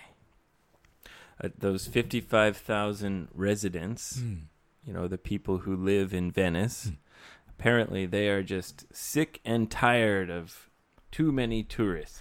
[1.41, 4.21] Uh, those 55,000 residents,
[4.83, 6.91] you know, the people who live in Venice,
[7.47, 10.69] apparently they are just sick and tired of
[11.11, 12.19] too many tourists.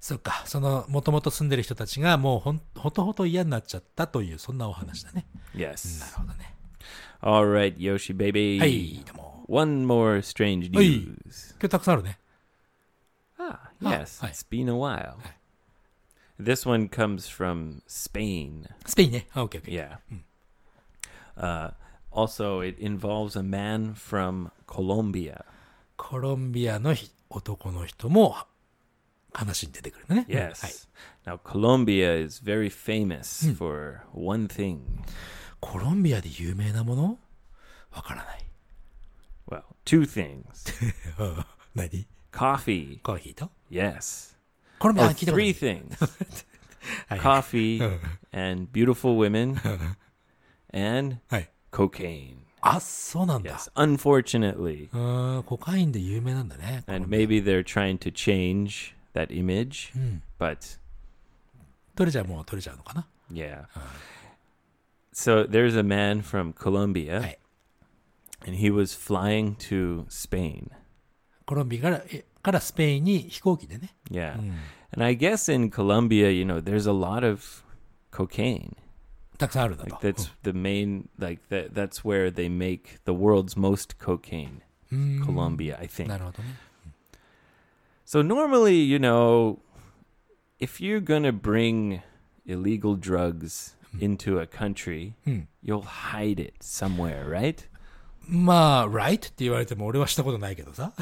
[0.00, 0.42] そっか。
[0.46, 5.26] その、もともと住んでる人たちがもうほん、ほとほと嫌になっちゃったという、そんなお話だね。
[5.54, 6.00] な Yes.
[6.12, 6.54] るほどね。
[7.22, 8.58] All right, Yoshi baby.
[8.58, 9.44] はい、どうも。
[9.48, 11.52] One more strange news.
[11.52, 12.18] 今日たくさんあるね。
[13.38, 14.20] Ah, Ah, yes.
[14.24, 14.30] hi.
[14.32, 15.16] It's been a while.
[16.40, 18.66] This one comes from Spain.
[18.86, 19.26] スペインね。
[19.34, 19.74] あ、オッケーオッケー。
[19.76, 19.98] Yeah.
[21.36, 21.72] Uh,
[22.12, 25.44] also, it involves a man from Colombia.
[25.96, 28.36] コロンビアのひ男の人も
[29.33, 30.25] 話に出てくるのね。
[30.29, 30.61] Yes.
[30.61, 30.73] はい。
[31.25, 34.79] Now, Colombia is very famous for one thing.
[35.59, 37.19] コロンビアで有名なもの
[37.91, 38.45] わからない。
[39.47, 40.43] Well, two things
[41.75, 43.01] 何 coffee.
[43.01, 44.35] コーヒーと Yes.
[44.79, 45.53] コロンビア Oh, 聞いたことな three い。
[45.53, 46.09] things
[47.07, 47.99] はい coffee
[48.31, 49.57] and beautiful women
[50.73, 51.49] and はい。
[51.71, 52.35] cocaine.
[52.61, 53.51] あ、そうなんだ。
[53.57, 53.71] Yes.
[53.75, 54.89] Unfortunately.
[54.91, 56.83] うーん、コカインで有名なんだね。
[56.87, 60.23] And maybe they're trying to change that image, うん。
[60.39, 60.79] but
[61.95, 63.07] 取れちゃうもう取れちゃうのかな。
[63.31, 63.65] yeah.
[65.13, 67.37] So there's a man from Colombia, Right.
[68.45, 70.71] and he was flying to Spain.
[71.45, 73.95] コロンビアからえからスペインに飛行機でね。
[74.11, 74.37] Yeah.
[74.37, 74.55] うん
[74.91, 77.41] And I guess in Colombia, you know, there's a lot of
[78.11, 78.75] cocaine.
[79.37, 80.07] たくさんあるんだ Like と。
[80.21, 84.61] that's the main like that that's where they make the world's most cocaine.
[84.91, 86.07] うん Colombia, I think.
[86.07, 86.49] なるほどね。
[88.09, 89.59] So normally, you know,
[90.59, 92.01] if you're going to bring
[92.45, 95.47] illegal drugs into a country, うん。
[95.63, 97.65] you'll hide it somewhere, right?
[98.27, 100.93] まあ、right って言われても俺はしたことないけどさ。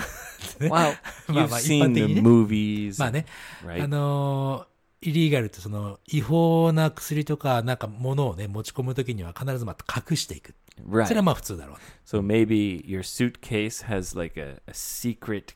[0.59, 0.97] ね Well, まあ
[1.27, 3.25] you've まあ一般 seen 的 the にね movies, まあね、
[3.65, 3.83] right?
[3.83, 4.73] あのー
[5.05, 10.55] イリーガルってその違法な薬とかなんか物をね持ち込むときには必ずまた隠していく。
[10.77, 11.21] それは right.
[11.23, 11.81] まあ普通だろうね。
[12.05, 15.55] So maybe your suitcase has like a, a secret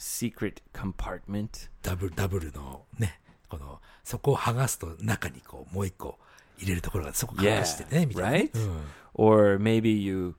[0.00, 1.70] secret compartment.
[1.82, 6.18] ダブル、ダブルのね、この、そこを剥がすと中にこう、もう一個
[6.58, 8.50] 入れるところがそこ隠してね、Yeah, みたいなね。
[8.52, 8.58] right?
[8.58, 8.80] うん。
[9.14, 10.34] Or maybe you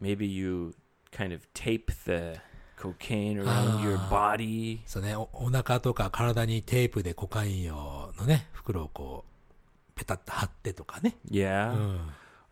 [0.00, 0.74] maybe you
[1.12, 2.40] kind of tape the
[2.78, 4.08] cocaine around your Ah.
[4.36, 4.80] body.
[4.86, 11.16] そうね、おお腹とか体にテープでコカイン用のね、袋をこう、ペタッと貼ってとかね。
[11.30, 11.72] Yeah.
[11.72, 11.96] うん。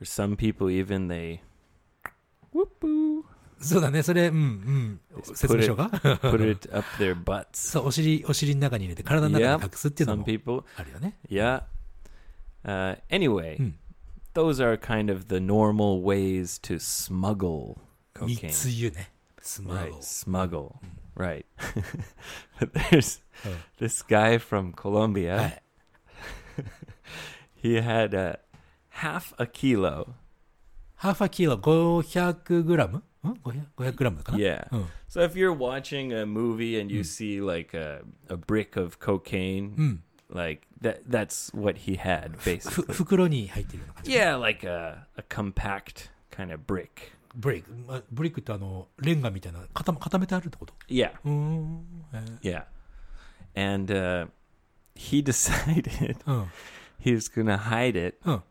[0.01, 1.41] Or some people even they
[2.53, 3.06] whoop boo
[3.61, 5.23] そうだね、それ、うん、うん。
[5.35, 7.47] 説明しようか put it up their butts.
[7.55, 10.65] そう、お尻、お尻の中に入れて体の中に隠すっていうの Some も people.
[10.77, 11.17] あるよね。
[11.29, 11.63] Yeah.
[12.65, 13.71] Uh, anyway, Hmm.
[14.35, 17.79] those are kind of the normal ways to smuggle
[18.15, 18.51] 三 cocaine.
[18.51, 19.11] つ湯ね。
[19.41, 20.01] スマ Right, ホ。
[20.01, 20.73] smuggle.
[21.17, 21.45] Right.
[22.61, 23.51] but there's Oh.
[23.79, 25.49] this guy from は Colombia.
[25.49, 25.63] い。
[27.63, 28.39] He had uh,
[28.91, 30.09] half a kilo.
[30.97, 34.68] ハーファキロ500グラム ん ?500 500グラムかな Yeah.
[34.72, 34.86] うん。
[35.10, 39.76] So if you're watching a movie and you see like a, a brick of cocaine,
[39.78, 40.04] うん。
[40.34, 42.94] like that that's what he had ふ basically.
[42.94, 44.12] 袋に入ってるような感じ。
[44.12, 46.90] yeah, like a, a compact kind of brick.
[47.36, 47.72] ブレイク。
[47.88, 51.12] まブレイクってあの、レンガみたいな、固め固めてあるってこと Yeah.
[51.24, 51.86] うーん。
[52.14, 52.64] えー Yeah.
[53.54, 54.28] And uh,
[54.96, 56.48] he decided うん。
[57.00, 58.44] he was going to hide it うん。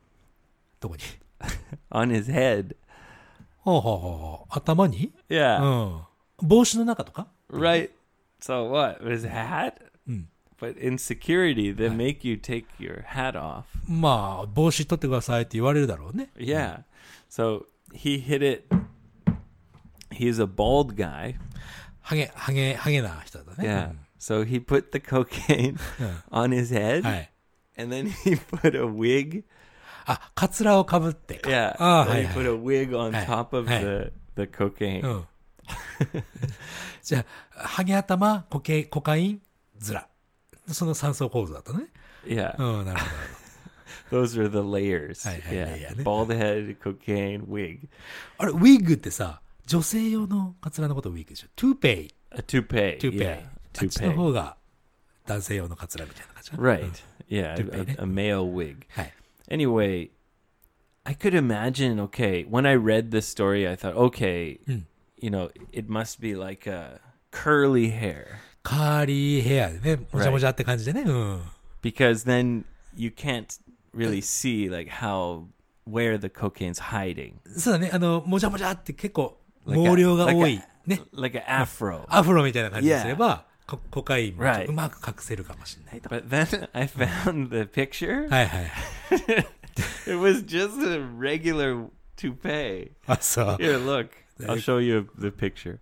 [0.80, 1.02] どこに
[1.90, 2.76] on his head.
[3.64, 4.46] ほうほうほうほう。
[4.50, 5.62] 頭に Yeah.
[5.62, 6.48] うん。
[6.48, 7.90] 帽子の中とか Right.
[8.40, 9.04] So what?
[9.04, 9.74] Was a hat?
[10.08, 10.28] うん。
[10.61, 13.64] But in security, they make you take your hat off.
[13.88, 16.30] まあ、帽子取ってくださいって言われるだろうね。
[16.36, 16.82] Yeah.
[17.30, 18.64] So he hid it.
[20.11, 21.36] He's a bald guy.
[22.00, 23.68] ハゲ、ハゲ、ハゲな人だね。
[23.68, 23.92] Yeah.
[24.18, 26.06] So he put the cocaine うん。
[26.06, 27.30] うん on his head はい。
[27.78, 29.44] and then he put a wig.
[30.05, 31.49] あ、カツラをかぶってか。
[31.49, 31.75] Yeah.
[31.77, 35.01] ああ、so はい he はい put a wig on top of the, the cocaine.
[35.03, 35.25] うん。
[37.03, 37.25] じゃ
[37.55, 39.41] あ、ハゲ頭、コケ、コカイン、
[39.77, 40.07] ズラ。
[40.67, 41.87] その三層構造だったね。
[42.25, 42.55] Yeah.
[42.57, 43.05] うん、なるほ
[44.11, 45.23] Those are the layers.
[45.23, 45.65] Hey, hey, yeah.
[45.65, 46.03] hey, yeah.
[46.03, 47.81] Bald head, cocaine, wig.
[47.81, 47.87] ど。
[48.37, 51.47] あれ、ウィッグってさ、女性用のカツラのことをウィッグでしょ。
[51.55, 52.15] トゥーペイ。
[52.31, 52.97] A toupee.
[52.99, 53.19] トゥーペイ。
[53.19, 53.55] Yeah.
[53.81, 54.15] あっちの Toupee.
[54.15, 54.57] 方が
[55.25, 56.91] 男性用のカツラみたいな感じ Right.
[57.29, 57.55] Yeah.
[57.55, 58.85] Toupee, A, a male wig.
[58.89, 59.13] はい。
[59.50, 60.11] Anyway,
[61.04, 64.84] I could imagine, okay, when I read this story, I thought, okay, Mm.
[65.20, 67.00] you know, it must be like a
[67.32, 68.26] curly hair
[68.62, 71.02] カーリーヘアでね、もじゃもじゃって感じでね。
[71.02, 71.40] うん。
[71.82, 73.58] because then you can't
[73.94, 75.46] really see like how
[75.88, 77.34] where the cocaine's hiding.
[77.56, 77.90] そうだね。
[77.92, 80.62] あの、もじゃもじゃって結構、 Like a- 毛量が like 多 a- い。
[80.86, 81.00] ね。
[81.12, 82.04] Like an afro.
[82.08, 86.09] アフロみたいな感じにすれば、 ココカインも.うまく隠せるかもしれないと。
[86.09, 88.30] But then I found the picture.
[88.30, 88.72] はいはい。
[90.05, 92.91] It was just a regular toupee.
[93.07, 93.45] あ、そう。
[93.55, 94.09] Here, look.
[94.41, 95.80] I'll show you the picture.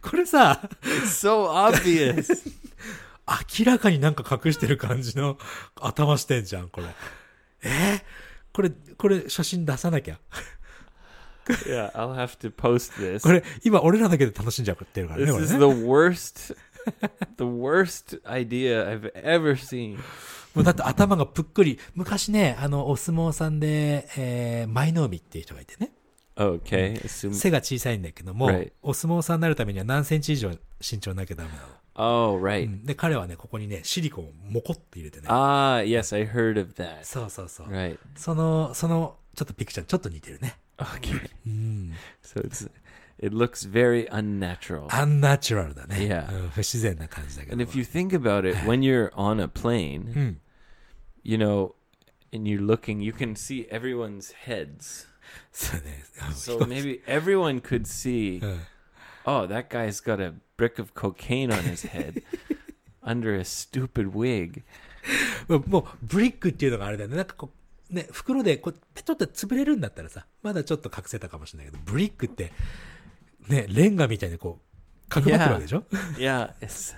[0.00, 0.68] これさ、
[1.04, 2.50] so obvious.
[3.58, 5.36] 明らかになんか隠してる感じの
[5.80, 6.86] 頭してんじゃん、これ。
[7.62, 8.02] えー
[8.52, 10.18] これ、これ写真出さなきゃ。
[11.66, 13.22] yeah, I'll have to post this.
[13.22, 15.58] これ、今俺らだけで楽しんじゃってるからね、This これ is ね。
[15.58, 16.56] the worst,
[17.36, 19.98] the worst idea I've ever seen.
[20.54, 21.78] もうだって頭がぷっくり。
[21.94, 25.92] 昔ね、あの、お相撲さんで、えー、舞の海っていう人がいてね。
[26.36, 27.32] Okay, assume.
[27.34, 28.72] 背が小さいんだけども、Right.
[28.82, 31.60] お相撲さんになるためには何センチ以上身長なきゃダメなの。
[31.98, 32.68] Oh, う right.
[32.68, 35.28] んで、彼はね、ここにね、シリコンをモコって入れてね。
[35.28, 37.04] Ah, yes, I heard of that.
[37.04, 37.68] そうそうそう。
[37.68, 37.98] Right.
[38.16, 40.57] その、その、ちょっとピクチャーちょっと似てるね。
[40.77, 41.29] Okay.
[41.45, 41.93] うん。
[42.23, 42.69] So it's
[43.19, 44.87] it looks very unnatural.
[44.89, 45.95] アンナチュラルだね。
[45.97, 46.43] Yeah.
[46.43, 47.71] うん不自然な感じだけど And も。
[47.71, 50.41] if you think about it, when you're on a plane, うん。
[51.23, 51.73] you know,
[52.33, 55.07] and you're looking, you can see everyone's heads.
[55.51, 56.03] そうね。
[56.33, 58.59] So maybe everyone could see, うん
[59.25, 62.23] oh, that guy's got a brick of cocaine on his head
[63.03, 64.63] under a stupid wig.
[65.47, 67.17] もうもう、ブリックっていうのがあれだよね。
[67.17, 67.54] なんかこう、
[67.90, 72.52] ね、袋でこう、ペトって潰れるんだったらさ、まだちょっと隠せたかもしれないけど、ブリックって、
[73.48, 75.84] ね、レンガみたいにこう、かくまってるわけでしょ
[76.18, 76.96] Yeah, it's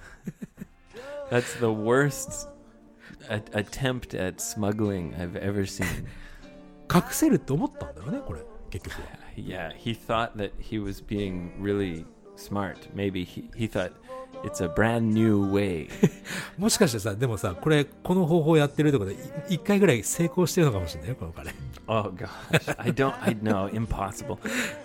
[1.30, 2.49] that's the worst
[3.28, 5.84] attempt at smuggling I've ever seen.
[6.93, 8.41] 隠せるって思ったんだろうね、これ。
[8.70, 9.09] 結局は。
[9.36, 12.07] Yeah, he thought that he was being really
[12.39, 12.76] smart.
[12.95, 13.93] Maybe he, he thought
[14.45, 15.89] it's a brand new way.
[16.57, 21.53] もしかしてさ、でもさ、これ、この方法やってるってことで、い一回ぐらい成功してるのかもしれないよ、この彼。
[21.89, 23.14] Oh gosh, I don't.
[23.22, 24.39] I know impossible.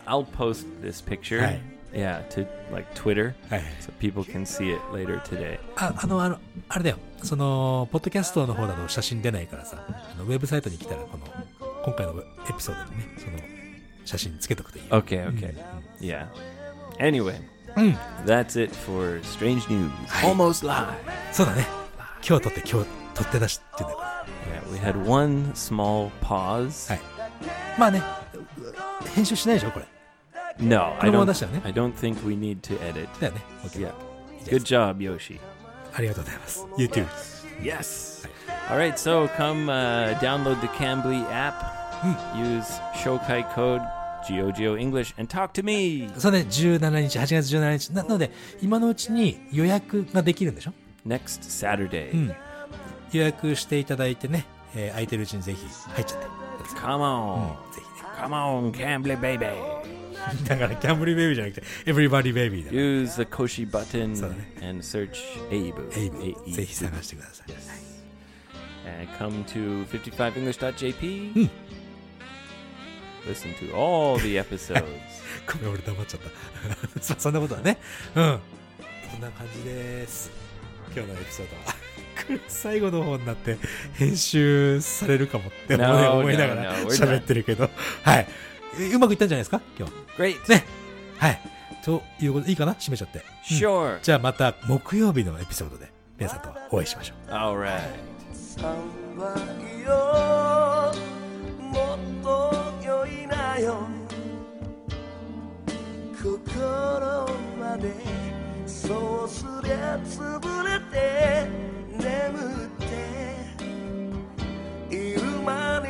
[0.06, 1.40] I'll post this picture.
[1.40, 1.60] Right.
[1.94, 3.62] Yeah, to like Twitter, はい。
[3.80, 5.60] so people can see it later today.
[5.76, 6.98] あ、あの、あの、あれだよ。
[7.22, 11.28] その、ポッドキャストの方だと写真出ないからさ、あのウェブサイトに来たら、この、
[11.86, 12.14] 今回の
[12.50, 13.38] エピソードにね、その、
[14.06, 15.04] 写真つけとくといいよ。
[15.04, 15.56] Okay, okay.
[16.00, 16.28] Yeah.
[16.99, 17.41] Anyway,
[17.77, 17.97] うん。
[18.25, 19.91] that's it for Strange News.
[20.09, 20.29] Hi.
[20.29, 20.89] Almost live.
[21.33, 21.67] そうだね。
[22.27, 24.01] 今日撮って今日撮って出しっていうんだよ。
[24.49, 26.93] Yeah, we had one small pause.
[26.93, 27.01] はい。
[27.79, 28.03] まあね、
[29.15, 29.87] 編集しないでしょ、これ。
[30.59, 31.27] No, I このまま don't.
[31.29, 31.63] 出したよね。
[31.65, 33.09] I don't think we need to edit.
[33.21, 33.43] だよね。
[33.65, 33.93] OK Yeah.
[34.47, 35.39] Good job, Yoshi.
[35.95, 36.67] ありがとうございます。
[36.77, 37.07] YouTube。
[37.63, 38.29] Yes.
[38.71, 41.55] All right, so come uh, download the Cambly app.
[42.37, 43.83] Use Shokai code
[44.28, 47.90] GeoGeo English and talk to me そうね、17日、8月17日。
[47.94, 50.74] ななので、今のうちに予約ができるんでしょ
[51.08, 52.12] next Saturday.
[52.14, 52.34] うん。
[53.12, 54.46] 予約していただいてね、
[54.76, 55.60] えー空いてるうちにぜひ
[55.94, 56.28] 入っちゃって。
[56.80, 57.50] Come on.
[57.74, 58.10] ぜひね。
[58.22, 59.46] Come on, Cambly baby.
[60.48, 62.72] だから、キャンブリーベイビーじゃなくて、エブリバディベイビーだ。
[62.72, 64.70] Use the Koshi button Sorry.
[64.70, 65.12] and search
[65.50, 65.54] Abe.
[66.00, 66.54] エイブ A-E-B.
[66.54, 67.48] ぜひ探してください。
[68.86, 71.34] And come to 55english.jp.
[71.34, 71.50] Hmm.
[73.28, 74.84] Listen to all the episodes.
[75.48, 76.20] ごめん、俺黙っちゃっ
[76.96, 77.00] た。
[77.02, 77.78] そそんなことはね。
[78.16, 78.40] うん。
[79.12, 80.32] そんな感じです。
[80.96, 81.56] 今日のエピソード
[82.36, 82.42] は。
[82.48, 83.58] 最後の方になって
[83.96, 87.70] 編集されるかもって思い No, 思いなが no, ら no, we're 喋ってるけど。
[88.04, 88.28] はい。
[88.80, 89.62] えうまくいったんじゃないですか？
[89.78, 89.94] 今日。
[90.18, 90.50] Great.
[90.50, 90.64] ね。
[91.18, 91.40] はい。
[91.84, 92.74] ということでいいかな？
[92.74, 93.22] 閉めちゃって。
[93.46, 94.00] Sure.
[94.02, 97.32] じゃあまた木曜日のエピソードで皆さんとお会いしましょう。
[97.34, 97.82] All right.
[98.34, 100.94] 3倍よ
[101.60, 102.23] もっと
[103.60, 103.88] よ。
[106.22, 107.28] 心
[107.60, 107.94] まで
[108.66, 111.48] そうすりゃ潰れて
[111.92, 112.06] 眠
[112.66, 112.70] っ
[114.90, 115.88] ている間に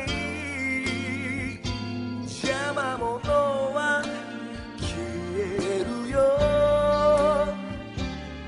[2.22, 3.30] 邪魔者
[3.72, 4.02] は
[4.78, 4.88] 消
[5.38, 5.38] え
[5.84, 6.16] るよ。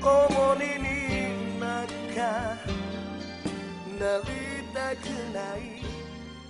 [0.01, 0.05] 重
[0.55, 0.85] 荷に
[1.59, 2.19] なんか
[3.97, 4.29] なり
[4.73, 5.03] たく
[5.33, 5.57] ない。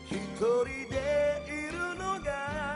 [0.09, 0.95] 一人で
[1.47, 1.56] いる。
[2.27, 2.66] Yeah.